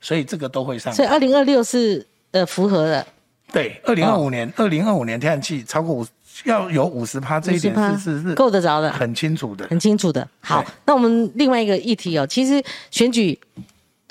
[0.01, 0.93] 所以这个都会上。
[0.93, 3.05] 所以二零二六是呃符合的。
[3.53, 6.05] 对，二零二五年，二零二五年天然气超过五
[6.43, 10.27] 要有五十趴，这一点是是是够得着的，很清楚的，很清楚的。
[10.41, 12.61] 好，那我们另外一个议题哦，其实
[12.91, 13.39] 选举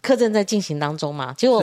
[0.01, 1.63] 课正在进行当中嘛，结果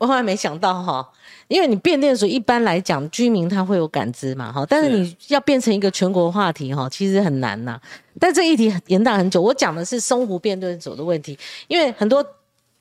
[0.00, 1.06] 我后来没想到哈。
[1.46, 7.76] 因为你变电所一般来讲，居民他会有感知嘛，哈，但是你要变成一个全国话题，哈，其实很难呐。
[8.20, 11.36] 但这议题延宕很久，我讲的是松湖变电所的问题，
[11.66, 12.24] 因为很多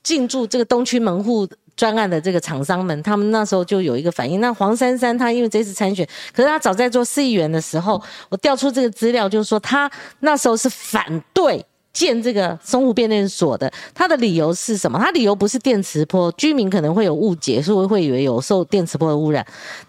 [0.04, 4.40] 进驻这个东区门户专案的这个厂商们，他们那时候就有一个反应。
[4.40, 8.00] 那黄珊珊她因为这次参选，可是她早在做市议员的时候，
[8.30, 9.90] 我调出这个资料，就是说她
[10.20, 11.66] 那时候是反对。
[11.92, 15.00] 建这个生物变电所的，他的理由是什么？
[15.00, 19.46] 他理由不是电磁波，居民可能会有误解，所以会以为有受电磁波的污染。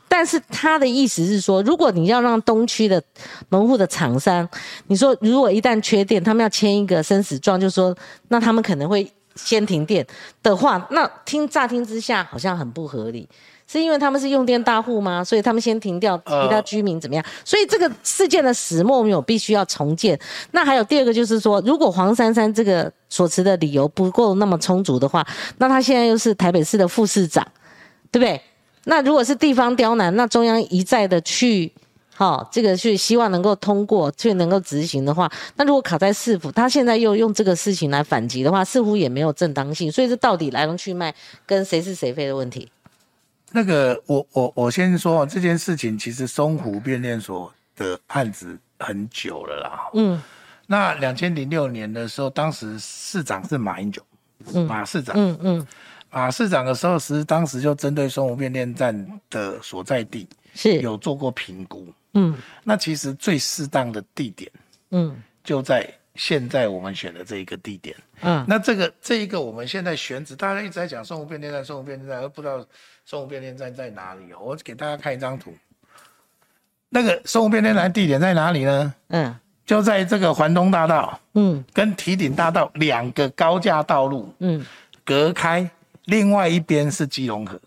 [0.09, 3.01] 但是他的意思是说，如果你要让东区的
[3.49, 4.49] 门户的厂商，
[4.89, 7.97] 你说如果一旦缺电，他们要签一个生死状，就说
[8.29, 10.05] 那他们可能会先停电
[10.43, 13.29] 的话，那听乍听之下好像很不合理。
[13.71, 15.23] 是因为他们是用电大户吗？
[15.23, 17.25] 所以他们先停掉，其他居民怎么样？
[17.45, 20.19] 所以这个事件的始末没有必须要重建。
[20.51, 25.25] 那还有第二个就是说，如果黄珊珊这个所持的理由不够那么充足的话，
[25.59, 27.47] 那他现在又是台北市的副市长，
[28.11, 28.43] 对不对？
[28.87, 31.73] 那如果是地方刁难，那中央一再的去，
[32.17, 39.93] 好，这个去希望能够通过，却能够执行的话，那如果卡在市府，他现在又用这个事情来反击的话，似乎也没有正当性。
[39.93, 41.15] 所以这到底来龙去脉
[41.47, 42.69] 跟谁是谁非的问题？
[43.53, 49.91] 那个，我我我先说这件事情，其实松湖变电所的案子很久了啦。
[49.95, 50.23] 嗯，
[50.67, 54.03] 那两千零六年的时候，当时市长是马英九，
[54.69, 55.15] 马市长。
[55.17, 55.67] 嗯嗯，
[56.11, 61.87] 马市长的时候，是当时就针对松湖变电站的所在地是有做过评估。
[62.15, 64.51] 嗯，那其实最适当的地点，
[64.91, 65.93] 嗯，就在。
[66.21, 72.63] 现在我们选的这一个地点，嗯，那这个这一个我们现在选址，大家一直在讲松湖变电站，松湖变电站，而不知道
[73.07, 74.37] 松湖变电站在哪里哦。
[74.41, 75.55] 我给大家看一张图，
[76.91, 78.95] 那个生物变电站地点在哪里呢？
[79.09, 84.63] 嗯就在这个环东大道嗯跟提顶大道两个高架道路嗯
[85.03, 85.71] 隔开，
[86.05, 87.59] 另外一边是基隆河。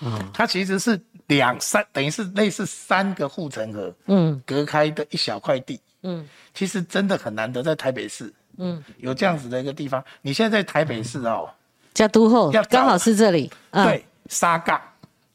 [0.00, 5.80] 嗯它其实是两三，等于是类似三个护城河嗯隔开的一小块地。
[6.02, 10.04] 嗯其实真的很难得在台北市嗯，有这样子的一个地方。
[10.22, 11.48] 你现在在台北市哦，
[11.94, 13.50] 加都后要找刚好是这里。
[13.70, 14.80] 嗯，对，沙杠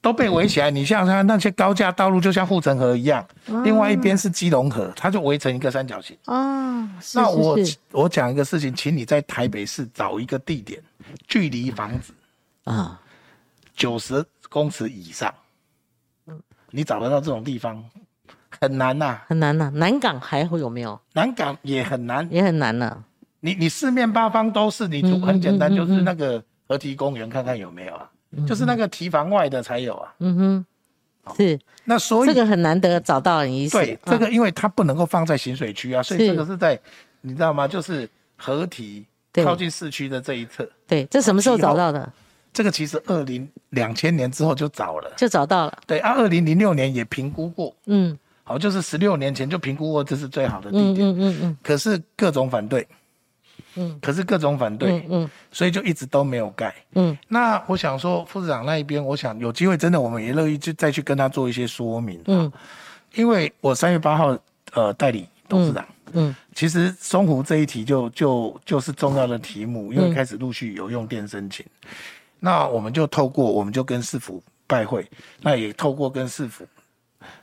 [0.01, 0.69] 都被围起来。
[0.69, 3.25] 你像它，那些高架道路就像护城河一样，
[3.63, 6.15] 另外一边是基隆河，它就围成一个三角形。
[6.25, 7.57] 哦，是那我
[7.91, 10.79] 我讲一个事情，请你在台北市找一个地点，
[11.27, 12.13] 距离房子
[12.65, 13.01] 啊，
[13.75, 15.33] 九十公尺以上，
[16.69, 17.83] 你找得到这种地方
[18.67, 19.71] 很难呐、很难呐。
[19.75, 20.99] 南港还会有没有？
[21.13, 22.27] 南港也很难。
[22.31, 23.03] 也很难呢。
[23.41, 28.09] 你你四面八方都是，你就嗯很简单，就是那个河堤公园看看有没有啊，
[28.47, 30.13] 就是那个堤防外的才有啊。
[30.19, 30.35] 嗯
[31.23, 33.77] 哼，是那所以这个很难得找到你意思。
[33.77, 36.79] 对，这个因为它不能够放在行水区啊，所以是这个是在
[37.21, 37.67] 你知道吗？
[37.67, 39.05] 就是河堤
[39.43, 40.67] 靠近市区的这一侧。
[40.87, 42.11] 对，这什么时候找到的？
[42.51, 45.77] 这个其实二零两千年之后就找了，就找到了。
[45.85, 51.57] 对啊，二零零六年也评估过，嗯好，就是十六年前就评估过这是最好的地嗯点，嗯嗯嗯。
[51.63, 52.87] 可是各种反对，
[53.75, 53.99] 嗯。
[53.99, 55.29] 可是各种反对，嗯嗯。
[55.51, 56.73] 所以就一直都没有盖。
[56.93, 57.17] 嗯。
[57.27, 62.21] 那我想说，副市长那一边，我想有机会，真的我们也乐意去再去跟他做一些说明。
[62.27, 62.51] 嗯。
[63.15, 64.37] 因为我三月八号
[64.73, 71.65] 呃代理董事长，嗯其实松湖这一题就就就是重要的题目，因为开始陆续有用电申请，
[72.39, 75.09] 那我们就透过我们就跟市府拜会，
[75.41, 76.67] 那也透过跟市府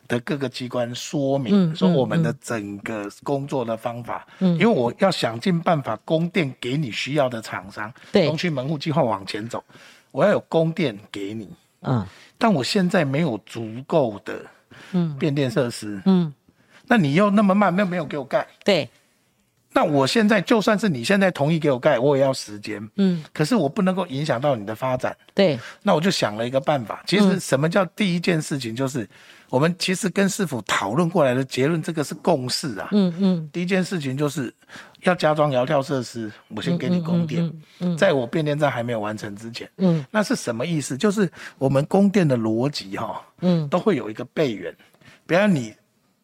[0.09, 4.53] 的各个机关说明，嗯说我们的整个工作的方法，嗯。
[4.55, 8.27] 因为我要想尽办法供电给你需要的厂商，对。
[8.27, 9.63] 东区门户计划往前走，
[10.11, 11.49] 我要有供电给你，
[11.83, 12.07] 嗯
[12.39, 14.41] 但我现在没有足够的
[14.93, 15.17] 嗯。
[15.19, 16.33] 变电设施，嗯，
[16.87, 18.47] 那你又那么慢，没有没有给我盖。
[18.65, 18.89] 对，
[19.73, 22.91] 那我现在就算是你现在同意给我盖，我也要时间。
[22.97, 23.25] 嗯。
[23.33, 25.17] 可是我不能够影响到你的发展。
[25.33, 27.03] 对，那我就想了一个办法。
[27.07, 29.09] 其实什么叫第一件事情，就是、
[29.53, 32.89] 我们其实跟师傅讨论过来的结论，这个是共识啊。
[32.93, 33.51] 嗯嗯。
[33.53, 34.51] 第一件事情就是
[35.03, 39.71] 要加装摇跳设施，我先给你供电，嗯嗯在我变电站还没有完成之前。
[39.77, 40.03] 嗯。
[40.11, 40.97] 那是什么意思？
[40.97, 43.69] 就是我们供电的逻辑哈、嗯。
[43.69, 44.75] 都会有一个备源，
[45.27, 45.75] 比方你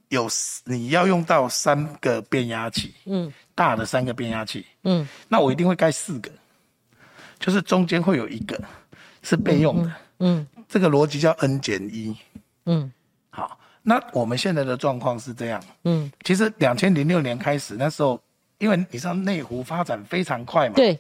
[0.09, 0.27] 有
[0.65, 3.31] 你要用到三个变压器，嗯。
[3.55, 5.07] 大的三个变压器，嗯。
[5.29, 6.31] 那我一定会盖四个，
[7.39, 8.59] 就是中间会有一个
[9.23, 10.47] 是备用的，嗯。
[10.67, 12.17] 这个逻辑叫 n 减一。
[12.65, 12.91] 嗯
[13.39, 18.21] 好，那我们现在的状况是这样，嗯，其实两千零六年开始，那时候
[18.59, 20.99] 因为你知道内湖发展非常快嘛，对，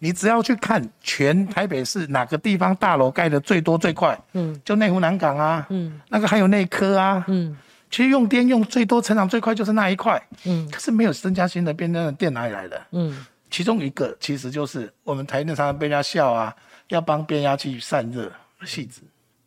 [0.00, 4.60] 你只要去看全台北市哪个地方大楼盖的最多最快，嗯。
[4.64, 6.00] 就内湖南港啊，嗯。
[6.08, 7.56] 那个还有内科啊，嗯。
[7.88, 10.68] 其实用电用最多、成长最快就是那一块，嗯。
[10.70, 12.82] 可是没有增加新的变电的电哪里来的？
[12.90, 13.24] 嗯。
[13.48, 16.54] 其中一个其实就是我们台电常常被人家笑啊，
[16.88, 18.30] 要帮变压器散热，
[18.64, 19.02] 细子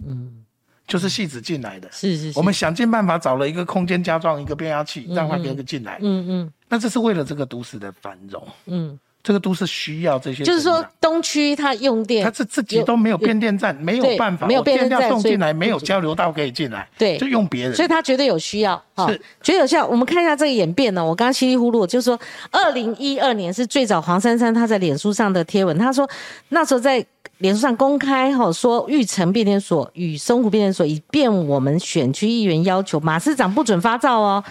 [0.07, 0.45] 嗯，
[0.89, 1.87] 就是戏子进来的。
[1.91, 5.97] 是是是，我们想尽办法找了一个空间加装一个变压器，让它给个进来。
[6.01, 10.61] 嗯嗯那这是为了这个都市的繁荣，嗯，这个都市需要这些就是。
[10.61, 17.75] 说东区它用电，它是自己都没有变电站，没有对办法，没有变电站送进来，没有交流道可以进来，对就用别人。
[17.75, 19.85] 所以它绝对有需要，哈是绝对有需要。
[19.87, 22.19] 我们看一下这个演变呢，我刚刚稀里糊涂，就是说，
[22.51, 26.07] 二零一二年是最早黄珊珊她在脸书上的贴文，她说
[26.49, 27.03] 那时候在
[27.39, 34.43] 脸书上公开哈说玉成变电所与松湖变电所以便我们选区议员要求马市长不准发照哦。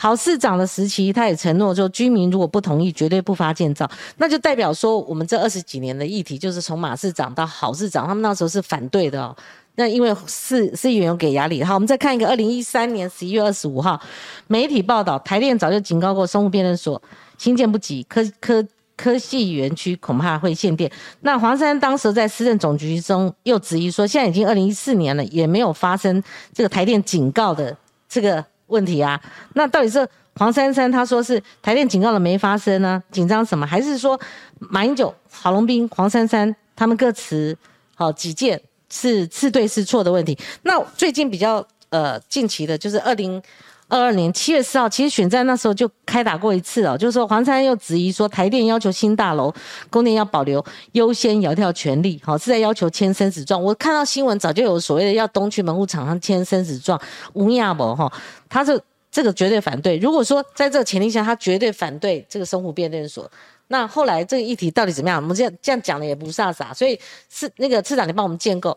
[0.00, 3.90] 郝市长的时期，他也承诺说，居民如果不同意，绝对不发建造。
[4.18, 9.34] 那就代表说，我们这二十几年的议题，就是从马市长到郝市长，他们那时候是反对的哦。
[9.74, 14.00] 那因为市市议员有给压力，好，我们再看一个二零一三年十一月二十五号，
[14.46, 17.02] 媒体报道，台电早就警告过松湖变电所
[17.36, 18.64] 新建不急，科科
[18.98, 20.90] 科技园区恐怕会限电。
[21.20, 26.20] 那黄珊当时在市政总局中又质疑说，现在已经二零一四年了，也没有发生
[26.52, 27.74] 这个台电警告的
[28.08, 29.18] 这个问题啊。
[29.54, 33.00] 那到底是黄珊珊她说是台电警告了没发生呢？
[33.12, 33.64] 紧张什么？
[33.64, 34.20] 还是说
[34.58, 37.56] 马英九、郝龙斌、黄珊珊他们各持
[37.94, 38.60] 好己见？
[38.90, 40.36] 是是对是错的问题。
[40.62, 43.40] 那最近比较呃近期的就是二零
[43.88, 49.52] 二二年七月四号，其实选战那时候就开打过一次哦，就是说黄珊又质疑说台电要求新大楼
[49.88, 50.62] 供电要保留
[50.92, 53.62] 优先摇跳权利，好、是在要求签生死状。
[53.62, 57.00] 我看到新闻早就有所谓的要东区门户厂商签生死状，
[57.32, 58.12] 吴亚博哈，
[58.48, 58.78] 他是
[59.10, 59.96] 这个绝对反对。
[59.96, 63.30] 如果说在这个前提下，他绝对反对这个生湖变电所。
[63.70, 65.20] 那后来这个议题到底怎么样？
[65.20, 68.76] 我们这样这样讲的也不飒飒，所以是那个次长，你帮我们建构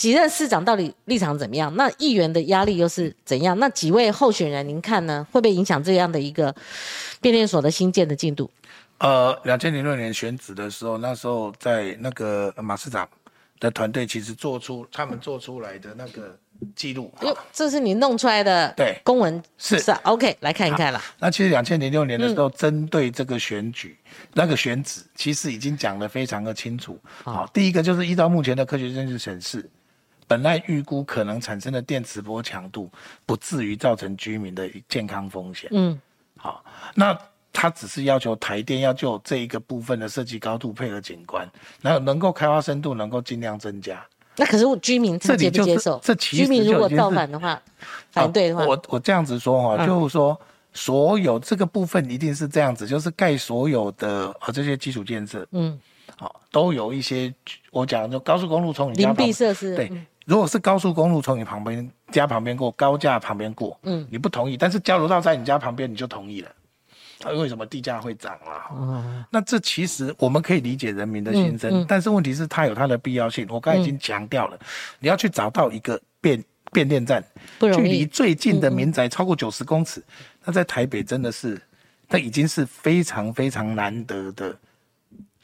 [0.00, 1.70] 几任市长到底立场怎么样？
[1.76, 3.58] 那议员的压力又是怎样？
[3.58, 5.26] 那几位候选人，您看呢？
[5.30, 6.54] 会不会影响这样的一个
[7.20, 8.50] 变电所的新建的进度？
[8.96, 13.06] 呃，两千零六年选址的时候，那时候在那个马市长
[13.58, 16.34] 的团队，其实做出他们做出来的那个
[16.74, 17.12] 记录。
[17.20, 21.02] 哟，这是你弄出来的对公文是是啊 OK，来看一看啦。
[21.18, 23.98] 那其实两千零六年的时候，针对这个选举、
[24.32, 26.98] 那个选址，其实已经讲得非常的清楚。
[27.22, 29.68] 好，第一个就是依照目前的科学证据显示，
[30.30, 32.88] 本来预估可能产生的电磁波强度，
[33.26, 35.68] 不至于造成居民的健康风险。
[35.72, 36.00] 嗯，
[36.36, 36.64] 好，
[36.94, 37.18] 那
[37.52, 41.44] 他只是要求台电要就这一个部分的设计高度配合景观，
[41.82, 44.06] 然后能够开发深度能够尽量增加。
[44.36, 45.98] 那可是居民他接不接受？
[46.00, 47.60] 这其实居民如果造反的话，
[48.12, 50.40] 反对的话，啊我我这样子说哈、嗯就是说
[50.72, 55.76] 所有这个部分一定是这样子，就是盖所有的呃这些基础建设，嗯，
[56.16, 57.34] 好、都有一些
[57.72, 66.50] 我讲就高速公路从你家邻旁避设施，对嗯，如果是高速公路从你旁边家旁边过，高架旁边过，嗯你不同意，但是交流道在你家旁边你就同意了。
[67.22, 68.70] 啊，为什么地价会涨啊？
[68.70, 73.46] 哦，那这其实我们可以理解人民的心声，嗯嗯但是问题是它有它的必要性。
[73.50, 74.58] 我刚才已经强调了，
[74.98, 76.42] 你要去找到一个变
[76.72, 77.22] 变电站，
[77.58, 80.02] 距离最近的民宅超过九十公尺，
[80.44, 81.60] 那在台北真的是，
[82.08, 84.56] 那已经是非常非常难得的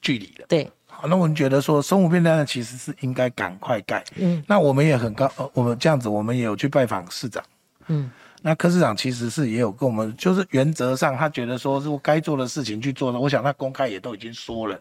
[0.01, 0.47] 距离了。
[0.49, 4.03] 对，好，那我们觉得说，生物变电站其实是应该赶快盖。
[4.17, 7.45] 嗯，那我们也很高，呃，我们这样子，我们也有去拜访市长。
[7.89, 14.81] 嗯，那柯市长其实是也有跟我们，就是原则上他觉得说，如果该做的事情去做的，我想他公开也都已经说了，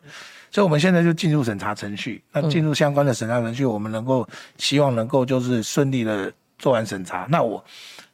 [0.49, 2.23] 所以我们现在就进入审查程序。
[2.31, 4.25] 那进入相关的审查程序，我们能够
[4.57, 7.27] 希望能够就是顺利的做完审查。
[7.29, 7.61] 那我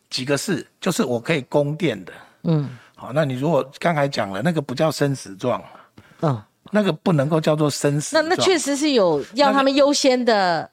[0.09, 2.11] 几个事，就是我可以供电的。
[2.43, 5.63] 嗯好，那你如果刚才讲了，那个不叫生死状，
[6.21, 8.15] 嗯，那个不能够叫做生死。
[8.15, 10.69] 那那确实是有要他们优先的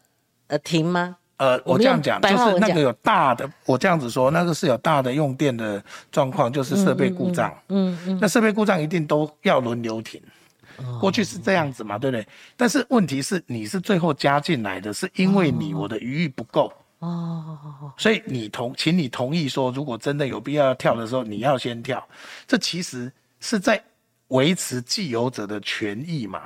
[0.48, 1.16] 呃停吗？
[1.38, 7.56] 呃，我这样讲，就是那个有大的，我这样子说，那个是有大的用电的状况，就是设备故障。
[7.68, 10.20] 嗯嗯，那设备故障一定都要轮流停。
[10.78, 12.24] 哦过去是这样子嘛，对不对？
[12.56, 17.58] 但是问题是，你是最后加进来的，是因为你我的余裕不够，哦，
[17.96, 22.04] 所以你同，请你同意说，如果真的有必要跳的时候，你要先跳。
[22.46, 23.82] 这其实是在
[24.28, 26.42] 维持既有者的权益嘛。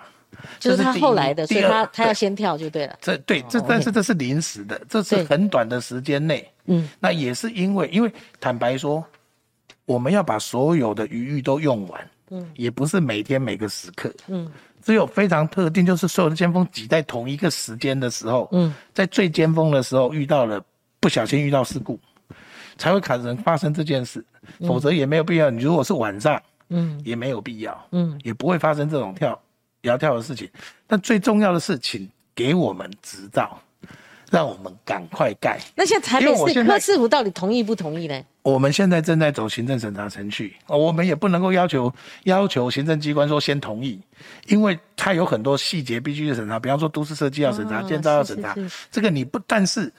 [0.59, 2.99] 就是他后来的，所以他他要先跳就对了。
[3.03, 6.51] 这对这哦但是这是临时的，这是很短的时间内。
[6.65, 8.11] 嗯，那也是因为，因为
[8.41, 9.05] 坦白说，
[9.85, 14.51] 我们要把所有的余裕都用完，嗯，也不是每天每个时刻，嗯，
[14.83, 20.65] 只有非常特定，就是所有的尖峰挤在同一个时间的时候，嗯，在最尖峰的时候遇到了
[20.99, 22.01] 不小心遇到事故，
[22.79, 24.25] 才会可能发生这件事，
[24.67, 25.51] 否则也没有必要。
[25.51, 29.41] 你如果是晚上，嗯也没有必要，嗯，也不会发生这种跳
[29.83, 30.49] 摇跳的事情。
[30.87, 33.59] 但最重要的是，请给我们执照，
[34.31, 35.59] 让我们赶快盖。
[35.75, 38.23] 那现在台北市柯市府到底同意不同意呢？
[38.43, 41.93] 我们现在正在走行政审查程序，呃我们也不能够要求
[42.25, 44.01] 要求行政机关说先同意，
[44.49, 48.57] 因为它有很多细节必须去审查，比方说都市设计要审查，哦建造要审查
[48.91, 49.93] 这个你不但是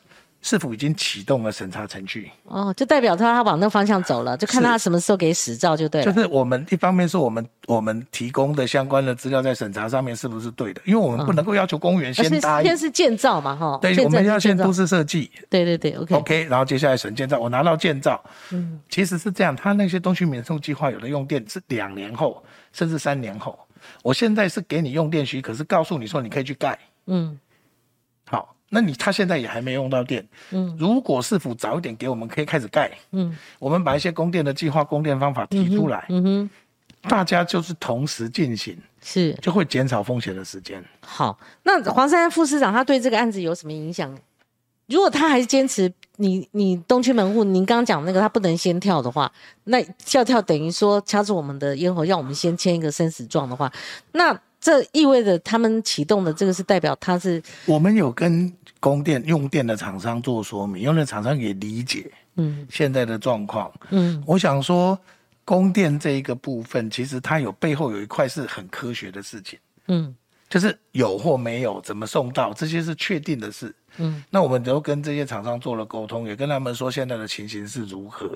[0.46, 6.12] 是否已经启动了审查程序，哦，就代表他他往那方向走了，就看他什么时候给使照就对了。
[6.12, 12.68] 就是我们一方面是我们我们提供的相关的资料在审查上面是不是对的，因为我们不能够要求公务员先答应。
[12.68, 18.22] 先，是建造嘛，哈，对，我们要先都市设计，对对对，OK，OK，然后接下来审建造，我拿到建造，
[18.52, 23.58] 嗯，其实是这样，他那些东西免送计划有的用电是两年后，甚至三年后，
[24.04, 27.40] 我现在是给你用电许可，是告诉你说你可以去盖，嗯。
[28.26, 36.50] 好，那你他现在也还没用到电，嗯，如果是否早一点给我们可以开始盖，嗯我们把一些供电的计划、供电方法提出来，嗯哼，
[37.04, 40.84] 大家就是同时进行，是就会减少风险的时间。
[41.02, 41.38] 好。
[41.64, 44.18] 那黄珊珊副市长他对这个案子有什么影响？
[44.88, 49.32] 如果他还是坚持你你东区门户，您刚刚讲那个他不能先跳的话，
[49.64, 53.72] 那跳跳等于说掐住我们的咽喉，让我们先签一个生死状的话，
[54.12, 58.50] 那这意味着他们启动的这个是代表他是我们有跟
[58.80, 62.66] 供电用电的厂商做说明，用电厂商也理解嗯。
[62.70, 63.70] 现在的状况。
[63.90, 64.24] 嗯。
[64.26, 64.98] 我想说，
[65.44, 69.60] 供电这一个部分，其实它有背后有一块是很科学的事情，
[69.90, 70.16] 嗯
[70.54, 73.74] 就是有或没有，怎么送到，这些是确定的事。
[73.98, 78.30] 嗯，那我们都跟这些厂商做了沟通，也跟他们说现在的情形是如何。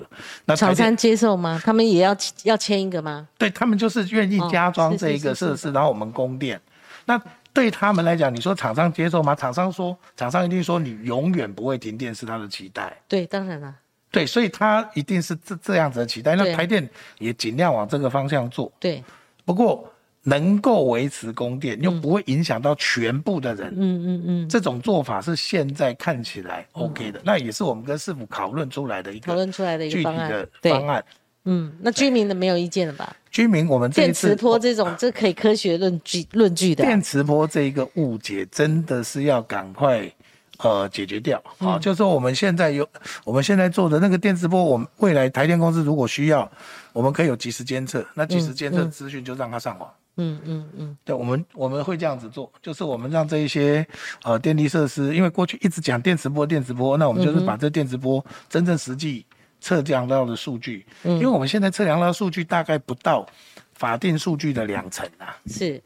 [0.44, 1.62] 那厂商接受吗？
[1.64, 3.28] 他们也要要签一个吗？
[3.38, 6.60] 对他们就是愿意加装这一个设施，然后我们供电。
[7.04, 7.16] 那
[7.52, 9.32] 对他们来讲，你说厂商接受吗？
[9.32, 13.00] 厂商说，厂商一定说你永远不会停电是他的期待。
[13.06, 13.72] 对，当然了，
[14.10, 16.34] 对，所以他一定是这这样子的期待。
[16.34, 16.90] 那台电
[17.20, 18.72] 也尽量往这个方向做。
[18.80, 19.04] 对，
[19.44, 19.88] 不过
[20.28, 23.72] 能够维持供电，又不会影响到全部的人。
[23.76, 31.04] 嗯嗯嗯，这种做法是现在看起来 OK 的，那也是我们跟市府讨论出来的一个讨论出来的一个方案的，方案。
[31.44, 33.16] 嗯，那居民的没有意见了吧？
[33.30, 36.86] 居民，我们这电磁波这种，这可以科学论据论据的啊。
[36.86, 40.10] 电磁波这一个误解真的是要赶快
[40.58, 41.42] 呃解决掉。
[41.60, 42.86] 嗯好、就是说我们现在有
[43.24, 46.50] 我们现在做的那个电磁波，我们未来台电公司如果需要，
[46.92, 49.88] 我们可以有即时监测，那即时监测资讯就让它上网。
[49.88, 53.86] 嗯嗯嗯嗯嗯，对，我们我们会这样子做，就是我们让这一些
[54.24, 59.24] 呃电力设施，因为过去一直讲电磁波电磁波，那我们就是把这电磁波真正实际
[59.60, 63.26] 测量到的数据，因为我们现在测量到数据大概不到
[63.72, 65.82] 法定数据的两成啊，是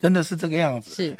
[0.00, 0.94] 真的是这个样子。
[0.94, 1.16] 是。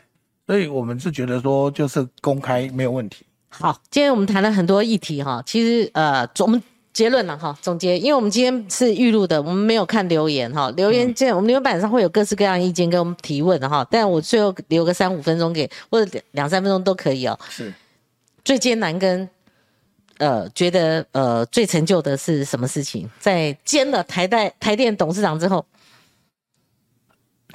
[0.47, 3.27] 所以我们是觉得说，就是公开没有问题。
[3.51, 6.63] 好，今天我们谈了很多议题哈，其实呃，我们
[6.99, 17.39] 结论了哈，总结，因为我们今天是预录的，我们没有看留言哈，留言这、我们留言板上会有各式各样意见跟我们提问的哈，但我最后留个三五分钟给，或者两两三分钟都可以哦。
[17.49, 17.73] 是。
[18.45, 19.31] 最艰难跟
[20.19, 23.09] 呃觉得呃最成就的是什么事情？
[23.21, 25.65] 在兼了台代台电董事长之后，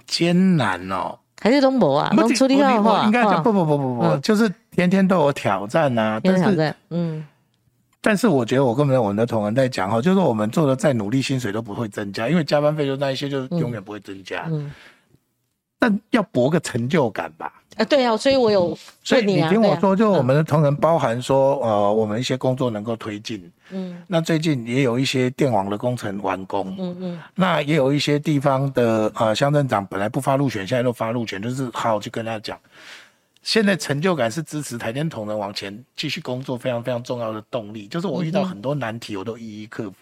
[0.08, 4.22] 艰难哦，还是东博啊，不能处理好的话，应该不不不不不，嗯。
[4.22, 7.28] 就是天天都有挑战呐、但是有挑战，嗯
[8.06, 14.46] 但是我觉得我跟我们的同仁在讲哈，就是我们做的再努力，薪水都不会增加，因为加班费就那一些，就永远不会增加。
[14.50, 14.70] 嗯
[15.80, 17.52] 但要博个成就感吧。
[17.76, 23.52] 啊，对啊，所以我有所以你听我说，就我们的同仁包含说，呃，我们一些工作能够推进。
[23.70, 26.74] 嗯那最近也有一些电网的工程完工。
[26.80, 32.58] 嗯嗯那也有一些地方的呃乡镇长本来不发路权，现在都发路权，就是好好去跟他讲。
[33.44, 37.88] 现在成就感是支持台电同仁往前继续工作非常非常重要的动力。
[37.88, 39.96] 就是我遇到很多难题，我都一一克服。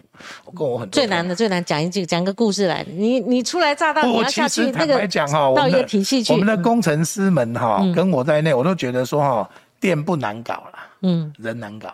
[0.44, 11.88] 我跟我很多最难的最难，讲一句讲个故事来，你你初来乍到，你我要下其实坦去那个白讲哈，我到一个体系去，我们的工程师们哈，嗯跟我在内，我都觉得说哈，电不难搞啦，嗯人难搞。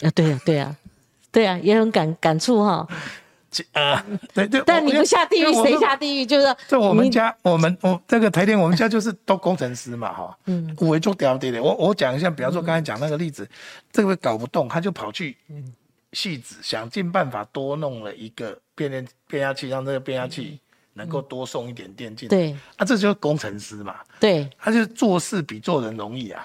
[0.00, 0.74] 啊，对呀对呀
[1.30, 2.88] 对呀，也很感感触哈。
[3.54, 6.26] 其呃，对对，但你不下地狱，谁下地狱？
[6.26, 11.62] 就是在我们家，我们我这个台电，我们家就是都工程师嘛，哈，嗯五维做屌的的。
[11.62, 13.48] 我我讲一下，比方说刚才讲那个例子，
[13.92, 15.36] 这个搞不动，他就跑去
[16.12, 20.58] 戏子，想尽办法多弄了一个变电变压器，让这个变压器
[20.94, 22.30] 能够多送一点电进来。
[22.30, 26.44] 对啊，这就是工程师嘛，对他就做事比做人容易啊。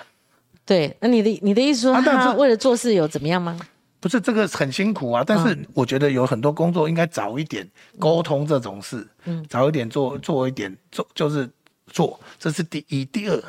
[0.64, 3.60] 对，那你的你的意思说他为了做事有怎么样吗？
[4.00, 11.50] 不是这个很辛苦啊，但是我觉得有很多工作应该早一点沟通这种事，嗯早一点做做一点做就是
[11.88, 13.04] 做，这是第一。
[13.04, 13.44] 第二，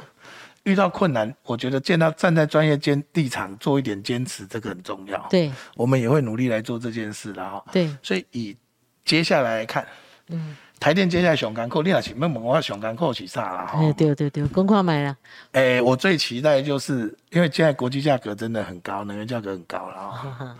[0.64, 7.64] 遇到困难，我觉得见到站在专业坚立场做一点坚持，这个很重要。，对我们也会努力来做这件事的哈。
[7.70, 8.56] 对，所以以
[9.04, 9.86] 接下来来看，
[10.28, 13.70] 嗯，台电接下来熊干扣，你若是问问我熊干扣是啥啦？
[13.74, 15.16] 哎，对对对，公款买了，
[15.52, 20.10] 哎、我最期待就是因为现在国际价格真的很高，能源价格很高了啊。
[20.10, 20.56] 哈哈，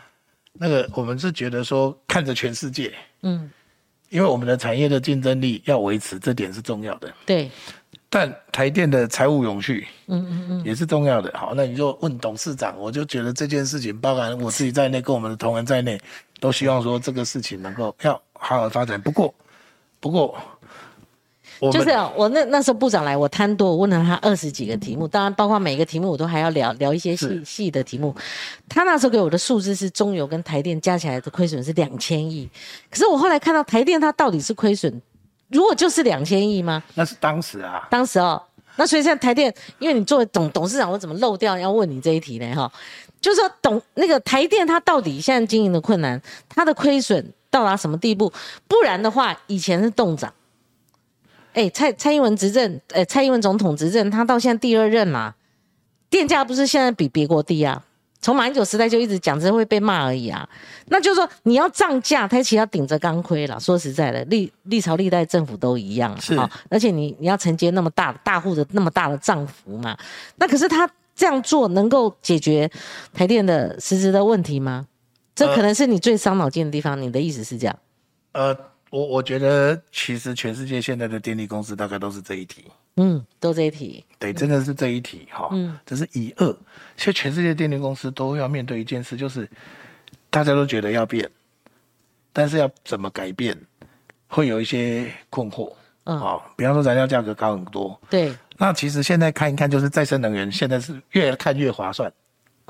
[0.53, 2.93] 那个我们是觉得说看着全世界，
[3.23, 3.51] 嗯，
[4.11, 7.11] 因为我们的产业的竞争力要维持，这点是重要的。
[7.25, 7.51] 对，
[8.11, 11.33] 但台电的财务永续嗯嗯嗯，也是重要的。
[11.35, 15.99] 好，那你就问董事长，我就觉得这件事情，包含我自己在内，跟我们的同仁在内，
[16.41, 19.01] 都希望说这个事情能够要好好发展。
[19.01, 19.33] 不过，
[20.01, 20.35] 不过，
[21.71, 28.15] 就是啊我那那时候部长来，我贪多，我问了他二十几个题目，当然包括每个题目我都还要聊聊一些细细的题目。
[28.67, 32.49] 他那时候给我的数字是中油跟台电加起来的亏损是两千亿，
[32.91, 35.03] 可是我后来看到台电它到底是亏损，
[35.49, 36.83] 如果就是两千亿吗？
[36.95, 38.43] 那是当时啊，当时哦，
[38.77, 42.55] 那所以现在台电，因为你作为董董事长，我怎么漏掉要问你这一题呢？
[42.55, 42.73] 哈，
[43.21, 48.33] 就是说董那个台电它到底现在经营的困难，它的亏损到达什么地步？
[48.69, 50.33] 不然的话，以前是冻涨，
[51.53, 55.35] 哎，蔡蔡英文执政，哎，蔡英文总统执政，他到现在第二任啦，
[56.09, 57.83] 电价不是现在比别国低啊？
[58.23, 60.47] 从马英九时代就一直讲，这会被骂而已啊。
[60.89, 63.59] 那就是说，你要涨价，台企要顶着钢盔了。
[63.59, 69.97] 说实在的，历历朝历代政府都一样，是好而且你你要承接那么大大户的那么大的涨幅嘛？
[70.37, 72.71] 那可是他这样做能够解决
[73.15, 74.87] 台电的实质的问题吗？
[75.41, 77.01] 这呃可能是你最伤脑筋的地方。
[77.01, 77.79] 你的意思是这样？
[78.33, 78.57] 呃，
[78.91, 82.65] 我我觉得其实全世界现在的电力公司大概都是这一题。
[82.97, 84.05] 嗯，都这一题。
[84.19, 86.47] 对，真的是这一题哈，嗯这是以二。
[86.97, 89.49] 现在全世界电力公司都要面对一件事，就是
[90.29, 91.31] 大家都觉得要变，
[92.33, 93.57] 但是要怎么改变，
[94.27, 95.73] 会有一些困惑。
[96.05, 102.13] 嗯好，比方说燃料价格高很多，对那其实现在看一看，就是再生能源现在是越看越划算。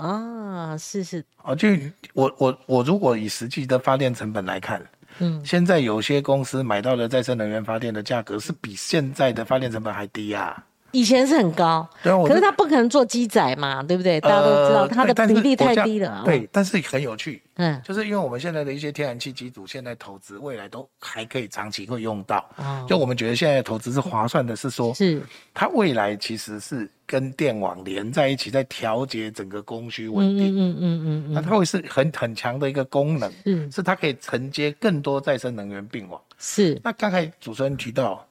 [0.00, 1.68] 啊，是是，哦，就
[2.14, 4.82] 我我我如果以实际的发电成本来看，
[5.18, 10.64] 嗯，现在有些公司买到的再生能源发电的价格是比现在的发电成本还低啊。
[10.92, 14.20] 以前是很高，对啊可是它不可能做鸡仔嘛，对不对？
[14.20, 16.22] 大家都知道呃它的比例太低了。
[16.24, 22.44] 对，但是很有趣，嗯，就是因为我们现在的一些天然气机组，现在投资未来都还可以长期会用到。
[22.56, 25.22] 哦就我们觉得现在的投资是划算的，是说是
[25.54, 30.56] 它未来其实是跟电网连在一起，在调节整个供需稳嗯定。
[30.56, 36.20] 嗯嗯嗯嗯那它会是很很强的一个功能，嗯，是它可以承接更多再生能源并网。
[36.38, 38.26] 是那刚才主持人提到，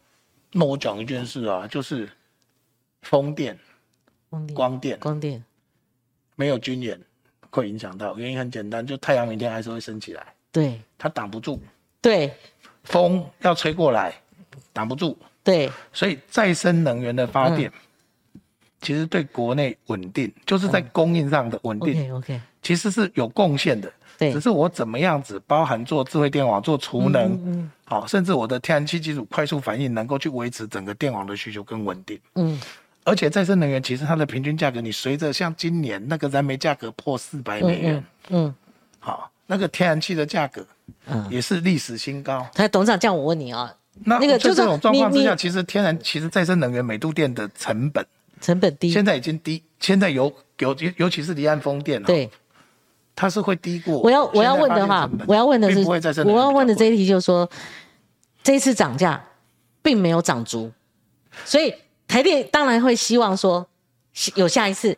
[0.51, 2.10] 那我讲一件事啊，就是
[3.02, 3.58] 风电、
[4.30, 5.00] 光电光电。
[5.00, 5.43] 光电。
[6.36, 7.00] 没有军演
[7.50, 10.80] 会影响到，原因很简单，就太阳明天还是会升起来，对。
[10.97, 11.60] 它挡不住，
[12.02, 12.32] 对。
[12.84, 14.14] 风要吹过来，
[14.72, 15.70] 挡不住，对。
[15.91, 17.70] 所以再生能源的发电，
[18.34, 18.41] 嗯。
[18.82, 23.91] 其实对国内稳定，就是在供应上的稳定，，OK OK，其实是有贡献的。
[24.18, 24.32] 对。
[24.32, 32.18] 只是我怎么样子，包含做智慧电网、做储能，嗯好、甚至我的天然气基础快速反应，能够去维持整个电网的需求更稳定。
[32.36, 32.58] 嗯
[33.10, 38.55] 而且再生能源其实它的平均价格，你随着像今年那个燃煤价格破四百美元嗯，嗯，
[38.99, 40.64] 好、那个天然气的价格，
[41.07, 42.45] 嗯也是历史新高。
[42.53, 48.05] 哎，董事长，这样我问你啊，那那个就这种状况之下，其实天然其实再生能源每度电的成本
[48.39, 52.30] 成本低，现在已经低，现在有有尤尤其是离岸风电、哦，，对，
[53.16, 53.99] 它是会低过。
[53.99, 55.84] 我要我要问的话，我要问的是
[56.24, 57.49] 我要问的这一题就是说，
[58.43, 59.22] 这一次涨价
[59.82, 60.72] 并没有涨足，
[61.43, 61.74] 所以
[62.10, 63.66] 台电当然会希望说
[64.34, 64.97] 有下一次，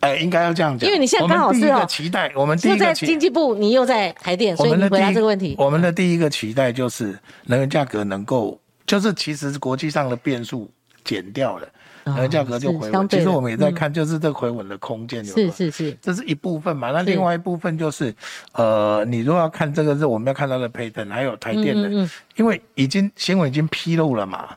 [0.00, 10.70] 哎，应该要这样讲，因为你现在刚好是一哦个期待，我们第又在一个期经济部，你又在台电，我所以你回答这个问题，我们的第一个期待就是能源价格能够，就是其实国际上的变数
[11.04, 11.68] 减掉了，
[12.04, 13.08] 能源价格就回稳。
[13.08, 18.14] 其实我们也在看，就是这回稳的空间有是是是，这是一部分嘛，那另外一部分就是，
[18.54, 24.48] 呃，你如果要看这个是我们要看它的 patent，还有台电的，因为已经新闻已经披露了嘛，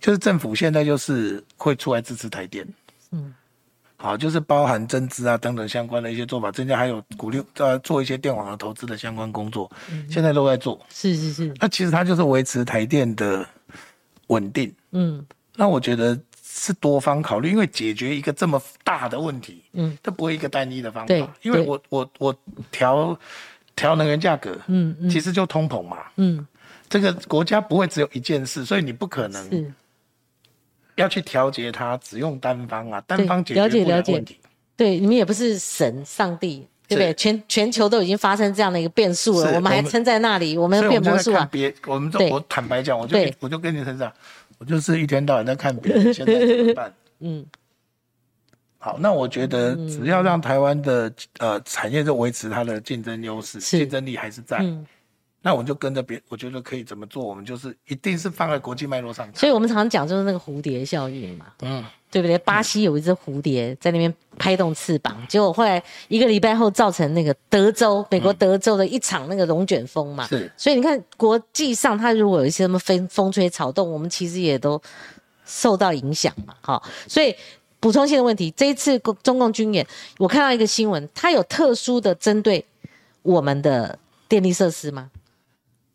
[0.00, 2.66] 就是政府现在就是会出来支持台电，
[3.10, 3.34] 嗯，
[3.96, 10.06] 好，就是包含增资啊等等相关的一些做法，增加还有鼓励呃做一些电网的投资的相关工作，嗯。
[10.08, 10.80] 现在都在做。
[10.88, 13.44] 是是是，那其实它就是维持台电的
[14.28, 14.72] 稳定。
[14.92, 15.26] 嗯。
[15.56, 21.34] 那我觉得是多方考虑，因为解决一个这么大的问题，嗯，它不会一个单一的方对法。
[21.42, 22.32] 因为我我我
[22.70, 23.18] 调
[23.74, 25.10] 调能源价格，嗯嗯。
[25.10, 25.98] 其实就通膨嘛。
[26.14, 26.46] 嗯，
[26.88, 29.72] 这个国家不会只有一件事，所以你不可能是
[31.00, 34.38] 要去调节它，只用单方啊，单方解决不了了解问题。
[34.76, 36.66] 对，你们也不是神上帝。
[36.88, 37.12] 对不对？
[37.12, 42.30] 全全球都已经发生这样的一个变数了，我们还撑在那里，我们变魔术别，我们就对。
[42.30, 44.10] 我坦白讲，我就我就跟你成长，
[44.56, 46.90] 我就是一天到晚在看别人现在怎么办。
[47.20, 47.44] 嗯，
[48.78, 53.80] 好，那我觉得只要让台湾的呃产业就维持它的竞争优势，是。
[53.80, 54.86] 竞争力还是在，嗯
[55.40, 59.28] 那我们就跟着别，我觉得可以怎么做，我们就是一定是放在国际脉络上。
[59.34, 62.36] 所以我们常常讲就是那个蝴蝶效应嘛，嗯，对不对？
[62.38, 70.26] 巴西有一只蝴蝶在那边拍动翅膀，结果后来一个礼拜后造成那个德州，美国德州的一场那个龙卷风嘛。
[70.26, 74.80] 是所以你看，国际上它如果有一些什么风风吹草动，我们其实也都
[75.46, 76.54] 受到影响嘛。
[76.60, 77.32] 哈，所以
[77.78, 79.86] 补充性的问题，这一次共中共军演，
[80.18, 82.66] 我看到一个新闻，它有特殊的针对
[83.22, 83.96] 我们的
[84.28, 85.08] 电力设施吗？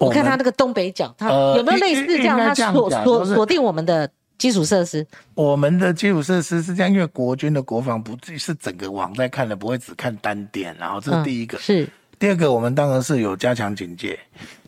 [0.04, 2.38] 我看他那个东北角，它呃有没有类似这样？
[2.38, 5.06] 它应应该这样锁锁锁定我们的基础设施？
[5.36, 11.58] 我们的基础设施是这样，因为国军的国防不是整个网在看的，不会只看单点，然后这是第一个。
[11.58, 11.89] 嗯是
[12.20, 14.18] 第二个，我们当然是有加强警戒。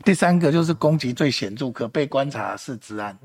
[0.03, 3.17] 第三个就是攻击最显著、可被观察是治安，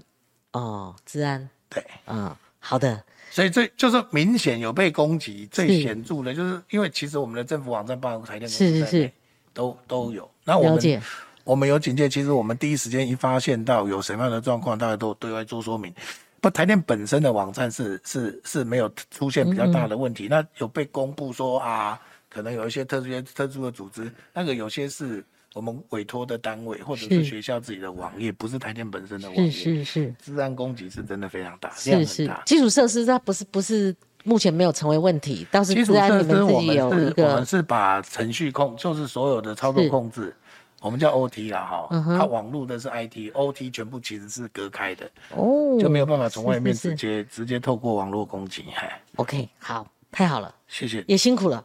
[0.53, 1.83] 哦，治安，对。
[2.07, 9.13] 嗯，好的，所以最就是明显有被攻击，最是显著的就是因为其实我们的政府网站包括台电公司是是是
[9.53, 10.31] 都都有。
[10.45, 11.03] 那我们了解，
[11.45, 15.93] 我们有警戒，其实我们第一时间一发现到有什么样的状况，大家都有对外做说明。
[16.41, 20.27] 不，台电本身的网站是是是没有出现比较大的问题。
[20.29, 25.23] 那有被公布说啊，可能有一些特殊特殊的组织，那个有些是
[25.53, 29.51] 我们委托的单位或者是是学校自己的网页，不是台电本身的网是页。
[29.51, 32.43] 是是治安攻击是真的非常大，是量很是大，。
[32.47, 40.35] 基础设施它不是不是目前没有成为问题，倒是基础设施我们是我们个是把程序控，就是所有的操作控制，
[40.81, 48.65] 我们叫 OT 啦哈，嗯它网络的是 IT，OT 全部其实是隔开的，哦，就没有办法从外面直接直接透过网络攻击。
[48.75, 51.05] 嗨，OK，好，太好了，谢谢。
[51.07, 51.65] 也辛苦了。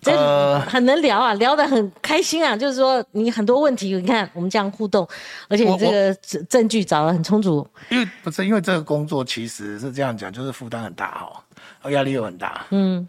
[0.00, 2.56] 真呃很能聊啊，聊得很开心啊。
[2.56, 5.06] 就是说，你很多问题，你看我们这样互动，
[5.46, 7.68] 而且你我这个证证据找得很充足。
[7.90, 11.44] 因为不是因为这个工作其实是这样讲，就是负担很大哈，
[11.82, 12.64] 而压力又很大。
[12.70, 13.06] 嗯，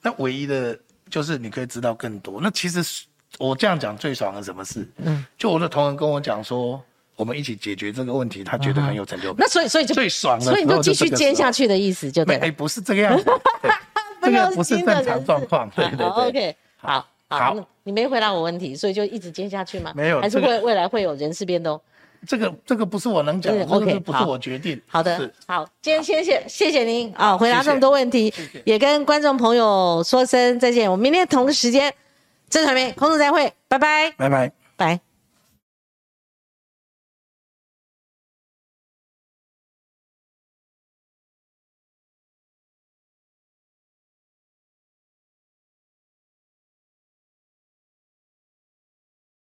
[0.00, 0.78] 那唯一的
[1.10, 2.38] 就是你可以知道更多。
[2.40, 2.84] 那其实
[3.38, 4.86] 我这样讲最爽的什么事？
[4.96, 6.80] 嗯，就我的同仁跟我讲说，
[7.16, 9.36] 我们一起解决这个问题，他觉得很有成就感。
[9.38, 13.24] 那所以所以就最爽的所以你就继续煎下去的意思，就对哎，不是这个样子，
[13.62, 13.70] 对
[14.22, 15.70] 这个不是正常状况。
[15.70, 16.06] 对对。
[16.06, 19.92] ，OK，好，好，你没回答我问题，所以就一直接下去吗？
[19.94, 21.80] 没有还是这个会未来会有人事变动？
[22.26, 24.80] 这个这个不是我能讲的，嗯这个 OK，不是我决定？
[24.88, 28.34] 好的，好，今天谢谢谢谢您啊，回答这么多问题
[28.64, 30.90] 也跟观众朋友说声再见。
[30.90, 31.94] 我们明天同个时间，
[32.50, 34.52] 正传媒空中再会，拜拜，拜拜。
[34.76, 35.07] 拜。